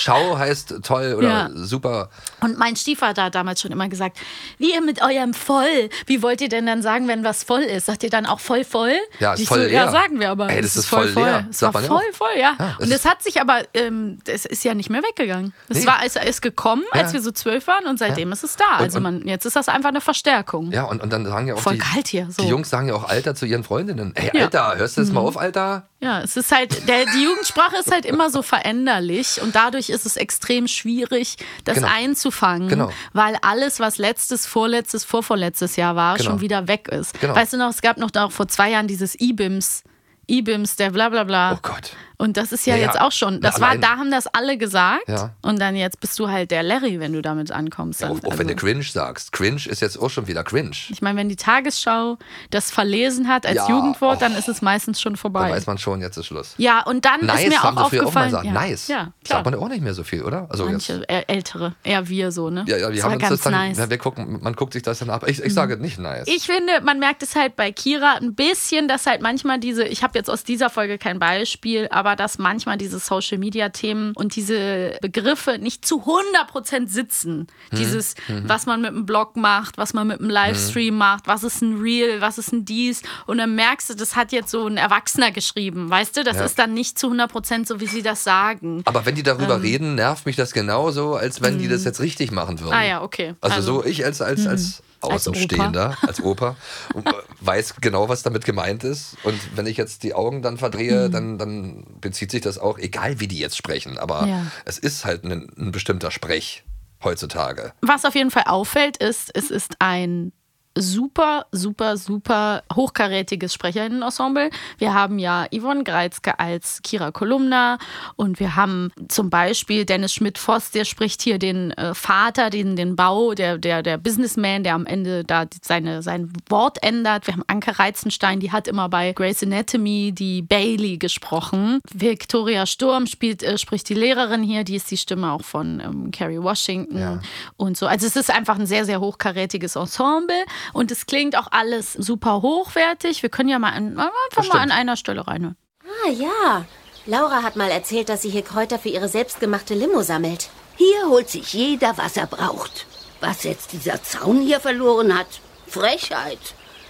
[0.00, 2.10] Schau heißt toll oder super.
[2.40, 4.18] Und mein Stiefvater hat damals schon immer gesagt,
[4.58, 7.86] wie ihr mit eurem voll, wie wollt ihr denn dann sagen, wenn was voll ist?
[7.86, 8.94] Sagt ihr dann auch voll voll?
[9.18, 9.84] Ja, ist voll so, leer.
[9.84, 10.48] Ja, sagen wir aber.
[10.50, 11.46] Ey, es das ist voll leer.
[11.50, 12.16] Es Sagt war voll auch.
[12.16, 12.54] voll, ja.
[12.58, 15.52] Ja, das und es hat sich aber, ähm, es ist ja nicht mehr weggegangen.
[15.68, 15.86] Es Nee.
[15.86, 17.14] war, es ist gekommen, als Ja.
[17.14, 18.76] wir so zwölf waren und seitdem ist es da.
[18.78, 20.72] Und- Also man, jetzt ist das einfach eine Verstärkung.
[20.72, 22.42] Ja, und, und dann sagen ja auch Voll die, kalt hier, so.
[22.42, 24.12] die Jungs sagen ja auch Alter zu ihren Freundinnen.
[24.16, 24.40] Ey.
[24.40, 25.16] Alter, hörst du mal Mhm.
[25.18, 25.88] auf, Alter?
[26.02, 30.06] Ja, es ist halt, der, die Jugendsprache ist halt immer so veränderlich und dadurch ist
[30.06, 31.88] es extrem schwierig, das Genau.
[31.94, 32.90] einzufangen, Genau.
[33.12, 36.30] weil alles, was letztes, vorletztes, vorvorletztes Jahr war, Genau.
[36.30, 37.20] schon wieder weg ist.
[37.20, 37.34] Genau.
[37.34, 39.82] Weißt du noch, es gab noch, noch vor zwei Jahren dieses IBIMS,
[40.28, 41.52] IBIMS, der bla bla bla.
[41.54, 41.92] Oh Gott.
[42.18, 45.08] Und das ist ja, Ja, jetzt auch schon, das war, da haben das alle gesagt
[45.08, 45.30] Ja.
[45.40, 48.02] und dann jetzt bist du halt der Larry, wenn du damit ankommst.
[48.02, 49.32] Ja, auch, Dann- auch wenn du also- cringe sagst.
[49.32, 50.72] Cringe ist jetzt auch schon wieder cringe.
[50.90, 52.18] ich meine, wenn die Tagesschau
[52.50, 54.38] das verlesen hat als Ja, Jugendwort, dann oh.
[54.38, 55.50] ist es meistens schon Da vorbei.
[55.50, 56.54] weiß man schon, jetzt ist Schluss.
[56.58, 58.26] Ja, und dann nice ist mir auch haben sie früher auch mal aufgefallen.
[58.30, 58.44] gesagt.
[58.44, 58.88] ja, Nice.
[58.88, 59.38] Ja, klar.
[59.38, 60.46] Sagt man auch nicht mehr so viel, oder?
[60.50, 62.64] Also jetzt, Manche äh, ältere, eher wir so, ne?
[62.68, 63.78] ja, ja, das haben uns das dann, nice.
[63.78, 63.88] Mhm.
[63.88, 65.26] wir gucken, man guckt sich das dann ab.
[65.26, 66.26] Ich, ich sage nicht nice.
[66.28, 70.02] Ich finde, man merkt es halt bei Kira ein bisschen, dass halt manchmal diese, ich
[70.02, 75.58] habe jetzt aus dieser Folge kein Beispiel, aber dass manchmal diese Social-Media-Themen und diese Begriffe
[75.58, 77.46] nicht zu 100% sitzen.
[77.70, 77.78] Hm.
[77.78, 78.48] Dieses, Mhm.
[78.48, 81.80] was man mit einem Blog macht, was man mit einem Livestream macht, was ist ein
[81.80, 83.02] Reel, was ist ein dies.
[83.26, 86.24] Und dann merkst du, das hat jetzt so ein Erwachsener geschrieben, weißt du?
[86.24, 86.44] Das Ja.
[86.44, 88.82] ist dann nicht zu 100% so, wie sie das sagen.
[88.84, 89.60] Aber wenn die darüber Ähm.
[89.62, 92.74] reden, nervt mich das genauso, als wenn die das jetzt richtig machen würden.
[92.74, 93.34] Ah ja, okay.
[93.40, 96.56] Also, so ich als, als, als Als Außenstehender, als Opa,
[96.94, 97.02] äh,
[97.40, 99.16] weiß genau, was damit gemeint ist.
[99.22, 101.12] Und wenn ich jetzt die Augen dann verdrehe, Mhm.
[101.12, 104.46] dann, dann bezieht sich das auch, egal wie die jetzt sprechen, aber Ja.
[104.64, 106.64] es ist halt ein, ein bestimmter Sprech
[107.02, 107.72] heutzutage.
[107.80, 110.32] Was auf jeden Fall auffällt, ist, es ist ein
[110.76, 114.50] super, super, super hochkarätiges Sprecherinnenensemble.
[114.78, 117.78] Wir haben ja Yvonne Greizke als Kira Kolumna
[118.16, 122.96] und wir haben zum Beispiel Dennis Schmidt-Voss, der spricht hier den äh, Vater, den, den
[122.96, 127.26] Bau, der, der, der Businessman, der am Ende da seine, sein Wort ändert.
[127.26, 131.80] Wir haben Anke Reizenstein, die hat immer bei Grey's Anatomy die Bailey gesprochen.
[131.92, 136.10] Victoria Sturm spielt, äh, spricht die Lehrerin hier, die ist die Stimme auch von ähm,
[136.12, 137.20] Carrie Washington Ja.
[137.56, 137.86] und so.
[137.86, 142.42] Also es ist einfach ein sehr, sehr hochkarätiges Ensemble und es klingt auch alles super
[142.42, 143.22] hochwertig.
[143.22, 145.56] Wir können ja mal an, einfach mal an einer Stelle reinhören.
[146.04, 146.64] Ah ja,
[147.06, 150.50] Laura hat mal erzählt, dass sie hier Kräuter für ihre selbstgemachte Limo sammelt.
[150.76, 152.86] Hier holt sich jeder, was er braucht.
[153.20, 155.40] Was jetzt dieser Zaun hier verloren hat?
[155.66, 156.38] Frechheit.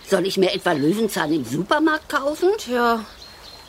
[0.08, 2.50] Soll ich mir etwa Löwenzahn im Supermarkt kaufen?
[2.58, 3.04] Tja,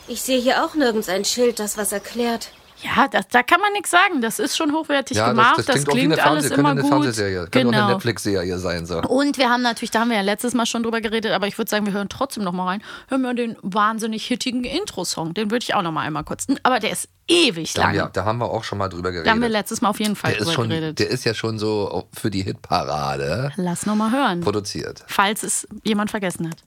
[0.08, 2.52] ich sehe hier auch nirgends ein Schild, das was erklärt.
[2.84, 4.22] Ja, das, da kann man nichts sagen.
[4.22, 5.58] Das ist schon hochwertig gemacht.
[5.60, 6.88] Das, klingt, auch wie klingt eine, alles Fernseh immer gut.
[6.90, 7.88] Fernsehserie, könnte auch eine Genau.
[7.94, 8.86] Netflix-Serie sein.
[8.86, 9.02] So.
[9.02, 11.58] Und wir haben natürlich, da haben wir ja letztes Mal schon drüber geredet, aber ich
[11.58, 12.84] würde sagen, wir hören trotzdem noch mal rein.
[13.08, 15.34] Hören wir den wahnsinnig hittigen Intro-Song.
[15.34, 16.48] Den würde ich auch noch mal einmal kurz.
[16.64, 17.94] Aber der ist ewig Da lang.
[17.94, 19.28] wir, da haben wir auch schon mal drüber geredet.
[19.28, 21.00] Da haben wir letztes Mal auf jeden Fall der, ist drüber schon, geredet.
[21.00, 25.04] der ist ja schon so für die Hitparade Lass noch mal hören, produziert.
[25.08, 26.58] falls es jemand vergessen hat.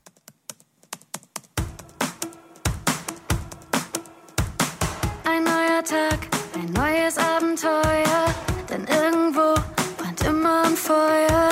[5.85, 8.24] Tag, ein neues Abenteuer.
[8.70, 9.53] Denn irgendwo
[9.99, 11.51] brennt immer ein Feuer.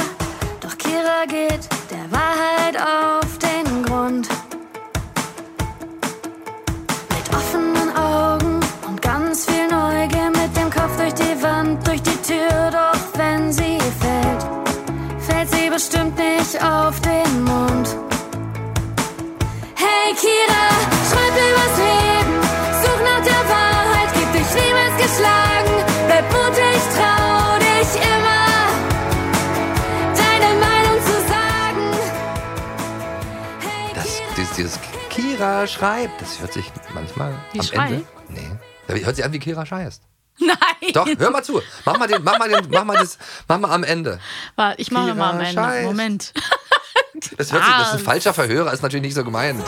[0.61, 3.02] Doch Kira geht der Wahrheit auf
[35.63, 37.87] Kira schreibt, das hört sich manchmal Wie am Schrei?
[37.87, 38.05] Ende.
[38.89, 39.01] Nee.
[39.05, 40.03] Hört sich an wie Kira scheißt.
[40.41, 40.57] Nein!
[40.93, 41.61] Doch, hör mal zu.
[41.85, 44.19] Mach mal, den, mach mal, den, mach mal, das, mach mal am Ende.
[44.57, 45.53] Warte, ich mache mal am Ende.
[45.53, 45.85] scheißt.
[45.87, 46.33] Moment.
[47.37, 47.97] Das, hört sich, das ist Ah.
[47.99, 49.63] ein falscher Verhörer, ist natürlich nicht so gemeint.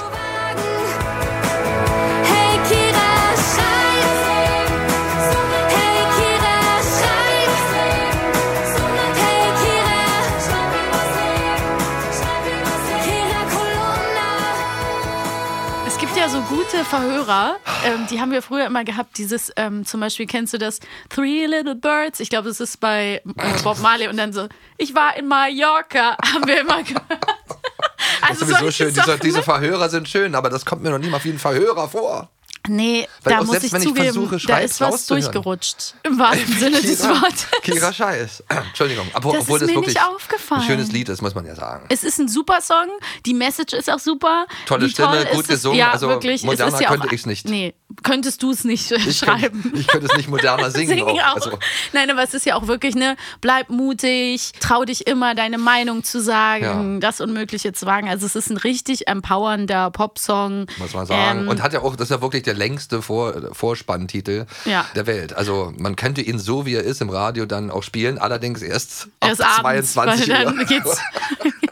[16.65, 19.19] Gute Verhörer, ähm, die haben wir früher immer gehabt.
[19.19, 20.81] Dieses, ähm, zum Beispiel, kennst du das?
[21.11, 22.21] Three Little Birds.
[22.21, 24.09] Ich glaube, das ist bei äh, Bob Marley.
[24.09, 24.49] Und dann so,
[24.79, 27.07] ich war in Mallorca, haben wir immer gehört.
[27.11, 28.89] Das Also ist sowieso solche schön.
[28.95, 29.43] Diese, Sachen, diese ne?
[29.43, 32.31] Verhörer sind schön, aber das kommt mir noch nie mal wie ein Verhörer vor.
[32.67, 35.95] Nee, Weil da muss selbst ich wenn ich zugeben, versuche, da Schreibt ist was durchgerutscht.
[36.03, 37.47] Im wahrsten Sinne des Wortes.
[37.63, 38.43] Kira Scheiß.
[38.49, 39.07] Entschuldigung.
[39.13, 40.61] Aber, Das obwohl ist das mir wirklich nicht aufgefallen.
[40.63, 41.85] ein schönes Lied ist, muss man ja sagen.
[41.91, 42.87] Es ist ein super Song,
[43.27, 44.47] die Message ist auch super.
[44.67, 45.49] Tolle Stimme, toll gut es?
[45.49, 46.37] gesungen, Ja, also wirklich.
[46.37, 47.47] es moderner ist ja könnte auch, ich's nicht.
[47.49, 49.63] Nee, könntest du es nicht äh, Ich schreiben.
[49.63, 50.89] könnte, ich könnte es nicht moderner singen.
[50.89, 51.33] Singen auch.
[51.33, 51.35] auch.
[51.35, 51.59] Also,
[51.93, 56.03] Nein, aber es ist ja auch wirklich, ne, bleib mutig, trau dich immer, deine Meinung
[56.03, 58.09] zu sagen, das Unmögliche zu wagen.
[58.09, 60.67] Also es ist ein richtig empowernder Popsong.
[60.79, 61.41] muss man sagen.
[61.41, 64.87] Ähm, Und hat ja auch, das ist ja wirklich der längste Vor Vorspanntitel Ja.
[64.95, 65.33] der Welt.
[65.35, 69.09] Also man könnte ihn so, wie er ist, im Radio dann auch spielen, allerdings erst
[69.21, 70.53] ab Erst abends, 22 weil Uhr.
[70.55, 71.01] dann geht's.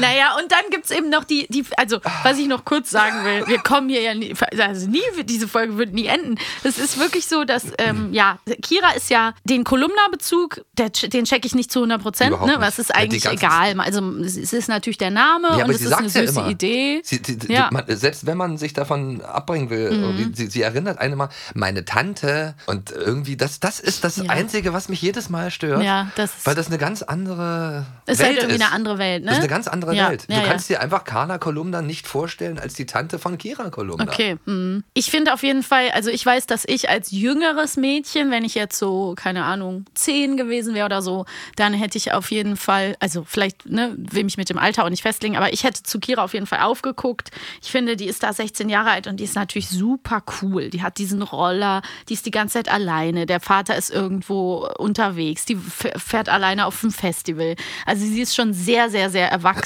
[0.00, 3.24] naja, und dann gibt es eben noch die, die, also was ich noch kurz sagen
[3.24, 6.36] will, wir kommen hier ja nie, also nie, diese Folge wird nie enden.
[6.62, 11.54] Es ist wirklich so, dass, ähm, ja, Kira ist ja den Kolumna-Bezug, den checke ich
[11.54, 13.80] nicht zu 100 Prozent, ne, was ist Ja, eigentlich ganzen- egal.
[13.80, 16.48] Also es ist natürlich der Name Ja, und es ist eine ja süße immer.
[16.48, 17.00] Idee.
[17.04, 17.68] Sie, die, die, Ja.
[17.72, 20.34] man, selbst wenn man sich davon abbringen will, Mhm.
[20.34, 24.24] sie, sie erinnert eine mal, meine Tante und irgendwie, das, das ist das Ja.
[24.30, 25.82] Einzige, was mich jedes Mal stört.
[25.82, 28.62] Ja, das ist- weil das eine ganz andere Ist Welt halt irgendwie ist.
[28.62, 29.28] eine andere Welt, ne?
[29.30, 30.24] Das ist eine ganz andere Ja, Welt.
[30.28, 30.42] du ja.
[30.42, 34.04] kannst dir einfach Carla Kolumna nicht vorstellen als die Tante von Kira Kolumna.
[34.04, 34.84] Okay, mhm.
[34.94, 38.54] ich finde auf jeden Fall, also ich weiß, dass ich als jüngeres Mädchen, wenn ich
[38.54, 42.96] jetzt so, keine Ahnung, zehn gewesen wäre oder so, dann hätte ich auf jeden Fall,
[43.00, 45.98] also vielleicht ne, will mich mit dem Alter auch nicht festlegen, aber ich hätte zu
[46.00, 47.30] Kira auf jeden Fall aufgeguckt.
[47.62, 50.70] Ich finde, die ist da 16 Jahre alt und die ist natürlich super cool.
[50.70, 53.26] Die hat diesen Roller, die ist die ganze Zeit alleine.
[53.26, 57.56] Der Vater ist irgendwo unterwegs, die fährt alleine auf dem Festival.
[57.84, 59.65] Also sie ist schon sehr, sehr, sehr erwachsen.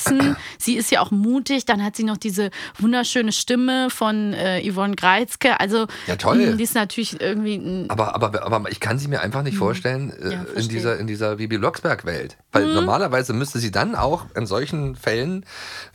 [0.59, 1.64] Sie ist ja auch mutig.
[1.64, 5.59] Dann hat sie noch diese wunderschöne Stimme von äh, Yvonne Greizke.
[5.61, 6.55] Also Ja, toll.
[6.57, 10.32] die ist natürlich irgendwie Aber, aber, aber ich kann sie mir einfach nicht vorstellen äh.
[10.32, 12.36] Ja, in dieser, in dieser Bibi Blocksberg-Welt.
[12.53, 12.74] Weil Mhm.
[12.74, 15.44] normalerweise müsste sie dann auch in solchen Fällen,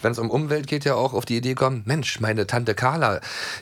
[0.01, 3.19] wenn es um Umwelt geht, ja auch auf die Idee kommen, Mensch, meine Tante Carla,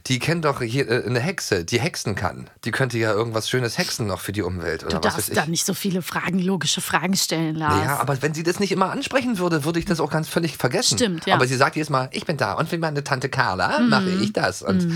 [0.08, 2.50] die kennt doch hier äh, eine Hexe, die hexen kann.
[2.66, 4.84] Die könnte ja irgendwas Schönes hexen noch für die Umwelt.
[4.84, 5.36] Oder Du was weiß darfst ich.
[5.36, 7.76] da nicht so viele Fragen, logische Fragen stellen, Lars.
[7.80, 10.58] Naja, aber wenn sie das nicht immer ansprechen würde, würde ich das auch ganz völlig
[10.58, 10.98] vergessen.
[10.98, 11.36] Stimmt, ja.
[11.36, 13.90] Aber sie sagt jedes Mal, ich bin da und für meine Tante Carla Mhm.
[13.90, 14.62] mache ich das.
[14.62, 14.88] Und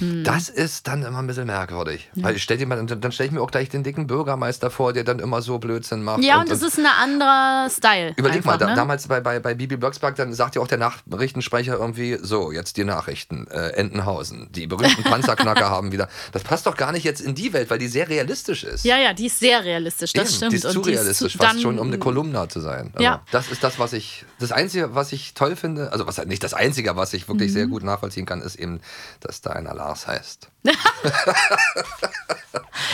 [0.00, 0.22] Mhm.
[0.24, 2.10] das ist dann immer ein bisschen merkwürdig.
[2.14, 4.92] Weil ich stell dir mal, dann stelle ich mir auch gleich den dicken Bürgermeister vor,
[4.92, 6.22] der dann immer so Blödsinn macht.
[6.22, 8.12] Ja, und es ist ein anderer Style.
[8.16, 8.74] Überleg einfach, mal, da, ne?
[8.74, 12.76] damals bei, bei, bei Bibi Blocksberg, dann sagt ja auch der Nachrichtensprecher irgendwie, so, jetzt
[12.76, 16.08] die Nachrichten, äh, Entenhausen, die berühmten Panzerknacker haben wieder.
[16.32, 18.84] Das passt doch gar nicht jetzt in die Welt, weil die sehr realistisch ist.
[18.84, 20.52] Ja, ja, die ist sehr realistisch, das Eben, stimmt.
[20.52, 22.90] Die ist zu Und realistisch, zu- fast schon, um eine Kolumna zu sein.
[22.94, 23.22] Aber Ja.
[23.30, 26.42] Das ist das, was ich, das Einzige, was ich toll finde, also was halt nicht
[26.44, 27.54] das Einzige, was ich wirklich Mhm.
[27.54, 28.80] sehr gut nachvollziehen kann, ist eben,
[29.20, 30.48] dass da einer Lars heißt.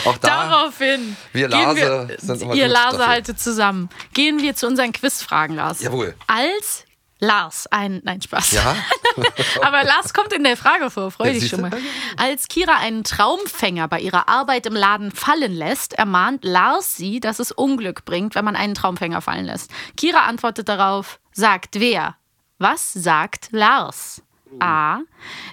[0.05, 1.15] Auch da, Daraufhin.
[1.33, 3.89] wir Larse wir, sind immer Ihr Larse haltet zusammen.
[4.13, 5.81] Gehen wir zu unseren Quizfragen, Lars.
[5.81, 6.15] Jawohl.
[6.27, 6.85] Als
[7.19, 8.51] Lars ein, nein, Spaß.
[8.53, 8.75] Ja?
[9.61, 11.71] Aber Lars kommt in der Frage vor, freu Ja, dich schon mal.
[12.17, 17.39] Als Kira einen Traumfänger bei ihrer Arbeit im Laden fallen lässt, ermahnt Lars sie, dass
[17.39, 19.71] es Unglück bringt, wenn man einen Traumfänger fallen lässt.
[19.97, 22.15] Kira antwortet darauf, sagt wer?
[22.57, 24.21] Was sagt Lars?
[24.59, 24.99] A.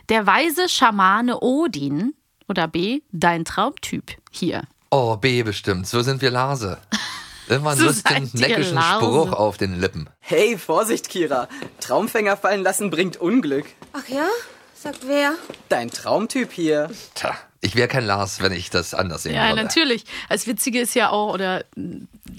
[0.09, 2.15] Der weise Schamane Odin
[2.49, 3.01] oder B.
[3.13, 4.63] Dein Traumtyp hier.
[4.91, 6.79] Oh, B bestimmt, so sind wir Larse.
[7.49, 8.81] Immer einen So lustigen, neckischen.
[8.81, 10.09] Spruch auf den Lippen.
[10.21, 11.49] Hey, Vorsicht, Kira.
[11.81, 13.67] Traumfänger fallen lassen bringt Unglück.
[13.93, 14.27] Ach ja?
[14.75, 15.35] Sagt wer?
[15.69, 16.91] Dein Traumtyp hier.
[17.15, 19.63] Tja, ich wäre kein Lars, wenn ich das anders sehen Ja, würde.
[19.63, 20.05] natürlich.
[20.29, 21.65] Das Witzige ist ja auch, oder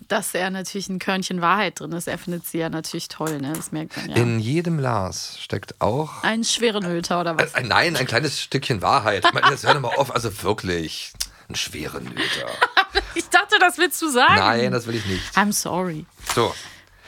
[0.08, 2.08] dass er natürlich ein Körnchen Wahrheit drin ist.
[2.08, 3.53] Er findet sie ja natürlich toll, ne?
[3.55, 4.16] Das merkt man ja.
[4.18, 7.53] In jedem Lars steckt auch Einen schweren Hülter oder was?
[7.53, 9.26] Äh, Nein, ein kleines Stückchen Wahrheit.
[9.26, 10.14] Ich meine, das hör doch mal auf.
[10.14, 11.12] Also wirklich,
[11.48, 12.48] einen schweren Nöter.
[13.16, 14.36] Ich dachte, das willst du sagen.
[14.36, 15.24] Nein, das will ich nicht.
[15.36, 16.06] I'm sorry.
[16.36, 16.54] So.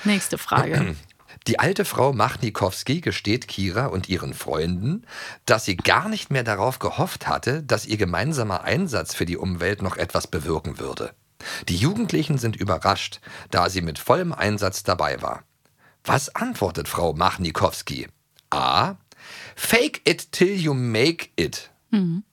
[0.05, 0.95] Nächste Frage.
[1.47, 5.05] Die alte Frau Machnikowski gesteht Kira und ihren Freunden,
[5.45, 9.81] dass sie gar nicht mehr darauf gehofft hatte, dass ihr gemeinsamer Einsatz für die Umwelt
[9.81, 11.13] noch etwas bewirken würde.
[11.67, 13.19] Die Jugendlichen sind überrascht,
[13.51, 15.43] da sie mit vollem Einsatz dabei war.
[16.03, 18.07] Was antwortet Frau Machnikowski?
[18.49, 18.95] A.
[19.55, 21.69] Fake it till you make it.
[21.91, 22.23] Mhm.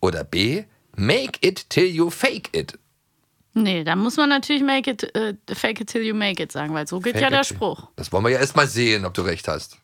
[0.00, 0.64] Oder B.
[0.96, 2.78] Make it till you fake it.
[3.54, 6.74] Nee, da muss man natürlich make it, äh, fake it till you make it sagen,
[6.74, 7.88] weil so geht Fake ja der Spruch.
[7.96, 9.76] Das wollen wir ja erst mal sehen, ob du recht hast.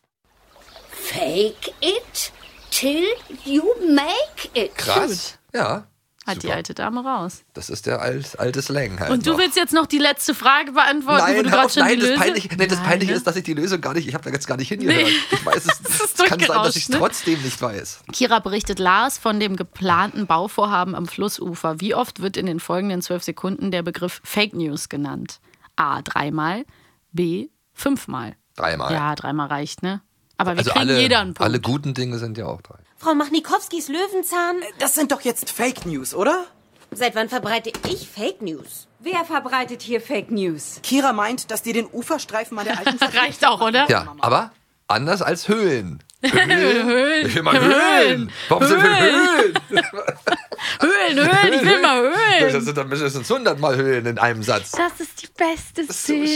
[0.90, 2.32] Fake it
[2.70, 3.06] till
[3.44, 3.62] you
[3.94, 4.76] make it.
[4.76, 5.38] Krass.
[5.54, 5.86] Ja,
[6.26, 7.44] Hat die alte Dame raus.
[7.54, 9.10] das ist der alt, alte Slang halt.
[9.10, 9.38] Und du noch.
[9.38, 12.00] willst jetzt noch die letzte Frage beantworten, wo Nein, du hör gerade schon nein, die
[12.00, 12.22] das Lösung...
[12.22, 13.16] Peinliche, nee, das Nein, Peinliche ne?
[13.16, 15.06] ist, dass ich die Lösung gar nicht, ich habe da jetzt gar nicht hingehört.
[15.06, 15.12] Nee.
[15.30, 16.98] Ich weiß es, Das es kann sein, dass ich es ne?
[16.98, 18.00] trotzdem nicht weiß.
[18.12, 21.80] Kira berichtet Lars von dem geplanten Bauvorhaben am Flussufer.
[21.80, 25.40] Wie oft wird in den folgenden zwölf Sekunden der Begriff Fake News genannt?
[25.76, 26.02] A.
[26.02, 26.64] Dreimal.
[27.12, 27.48] B.
[27.72, 28.36] Fünfmal.
[28.56, 28.92] Dreimal.
[28.92, 30.02] Ja, dreimal reicht, ne?
[30.36, 31.42] Aber wir also kriegen alle, jeder einen Punkt.
[31.48, 32.78] alle guten Dinge sind ja auch drei.
[33.02, 34.56] Frau Machnikowskis Löwenzahn?
[34.78, 36.44] Das sind doch jetzt Fake News, oder?
[36.90, 38.88] Seit wann verbreite ich Fake News?
[38.98, 40.80] Wer verbreitet hier Fake News?
[40.82, 43.88] Kira meint, dass die den Uferstreifen an der alten Reicht auch, oder?
[43.88, 44.52] Ja, aber
[44.86, 46.02] anders als Höhlen.
[46.22, 47.26] Höhlen.
[47.26, 48.30] Ich will mal Höhlen.
[48.50, 49.54] Warum sind wir Höhlen?
[49.70, 52.64] Höhlen, Höhlen, ich will mal Das Höhlen.
[52.66, 54.72] sind dann mindestens 100 Mal Höhlen in einem Satz.
[54.72, 56.26] Das ist die beste so Szene.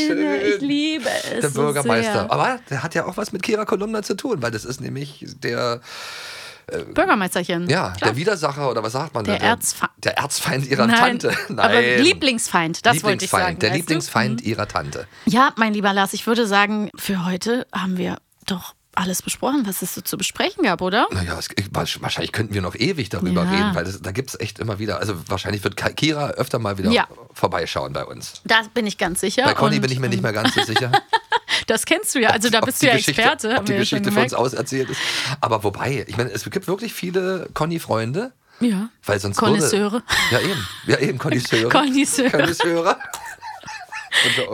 [0.41, 0.41] schön.
[0.55, 1.41] ich liebe es.
[1.43, 2.13] Der so Bürgermeister.
[2.13, 2.33] sehr.
[2.33, 5.27] Aber der hat ja auch was mit Kira Kolumna zu tun, weil das ist nämlich
[5.43, 5.83] der,
[6.95, 7.69] Bürgermeisterchen.
[7.69, 8.11] ja, Klar.
[8.11, 9.47] der Widersacher oder was sagt man Der da?
[9.47, 9.93] Erzfeind.
[9.99, 11.37] Der Erzfeind ihrer Nein, Tante.
[11.49, 11.59] Nein.
[11.59, 13.59] aber Lieblingsfeind, das wollte ich Lieblingsfeind, sagen.
[13.61, 13.81] Der weißt du?
[13.81, 15.07] Lieblingsfeind ihrer Tante.
[15.27, 19.83] Ja, mein lieber Lars, ich würde sagen, für heute haben wir doch alles besprochen, was
[19.83, 21.09] es so zu besprechen gab, oder?
[21.11, 23.51] Naja, es, wahrscheinlich könnten wir noch ewig darüber Ja.
[23.51, 26.79] reden, weil das, da gibt es echt immer wieder, also wahrscheinlich wird Kira öfter mal
[26.79, 27.09] wieder Ja.
[27.33, 28.41] vorbeischauen bei uns.
[28.45, 29.43] Da bin ich ganz sicher.
[29.45, 30.93] bei Conny bin ich mir nicht mehr ganz so sicher.
[31.67, 33.57] Das kennst du ja, also da ob bist die du ja Geschichte, Experte.
[33.59, 34.35] Ob die Geschichte von uns gemerkt.
[34.35, 35.01] auserzählt ist.
[35.41, 38.89] Aber wobei, ich meine, es gibt wirklich viele Conny-Freunde, Ja.
[39.05, 39.93] weil sonst Connoisseure.
[39.93, 41.69] Würde, ja eben, ja eben, Connoisseure.
[41.71, 42.31] Connoisseure.
[42.31, 42.97] Connoisseure.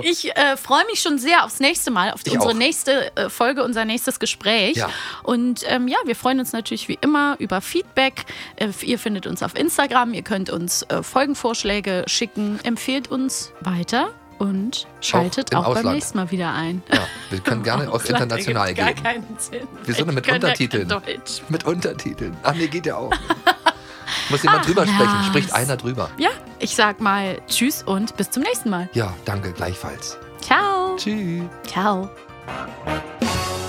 [0.02, 2.56] Ich äh, freue mich schon sehr aufs nächste Mal, auf Ich unsere auch.
[2.56, 4.76] nächste äh, Folge, unser nächstes Gespräch.
[4.78, 4.88] Ja.
[5.22, 8.24] Und ähm, ja, wir freuen uns natürlich wie immer über Feedback.
[8.56, 14.14] Äh, ihr findet uns auf Instagram, ihr könnt uns äh, Folgenvorschläge schicken, empfehlt uns weiter
[14.40, 16.82] und schaltet im auch, beim nächsten Mal wieder ein.
[16.92, 18.84] Ja, wir können gerne auf international gehen.
[18.86, 19.68] Gar keinen Sinn.
[19.86, 20.88] Mit Wir können ja Untertiteln?
[20.88, 21.42] kein Deutsch.
[21.48, 22.36] Mit Untertiteln.
[22.42, 23.12] Ach nee, geht ja auch.
[24.30, 25.04] Muss jemand Ach, drüber sprechen?
[25.04, 25.26] Lars.
[25.26, 26.10] Spricht einer drüber?
[26.18, 28.88] Ja, ich sag mal Tschüss und bis zum nächsten Mal.
[28.92, 30.18] Ja, danke, gleichfalls.
[30.40, 30.96] Ciao.
[30.96, 31.44] Tschüss.
[31.66, 32.08] Ciao.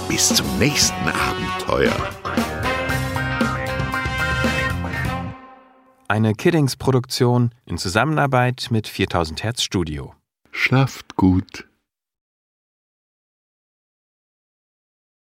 [0.07, 1.93] Bis zum nächsten Abenteuer.
[6.07, 10.13] Eine Kiddings-Produktion in Zusammenarbeit mit 4000 Hertz Studio.
[10.51, 11.65] Schlaft gut.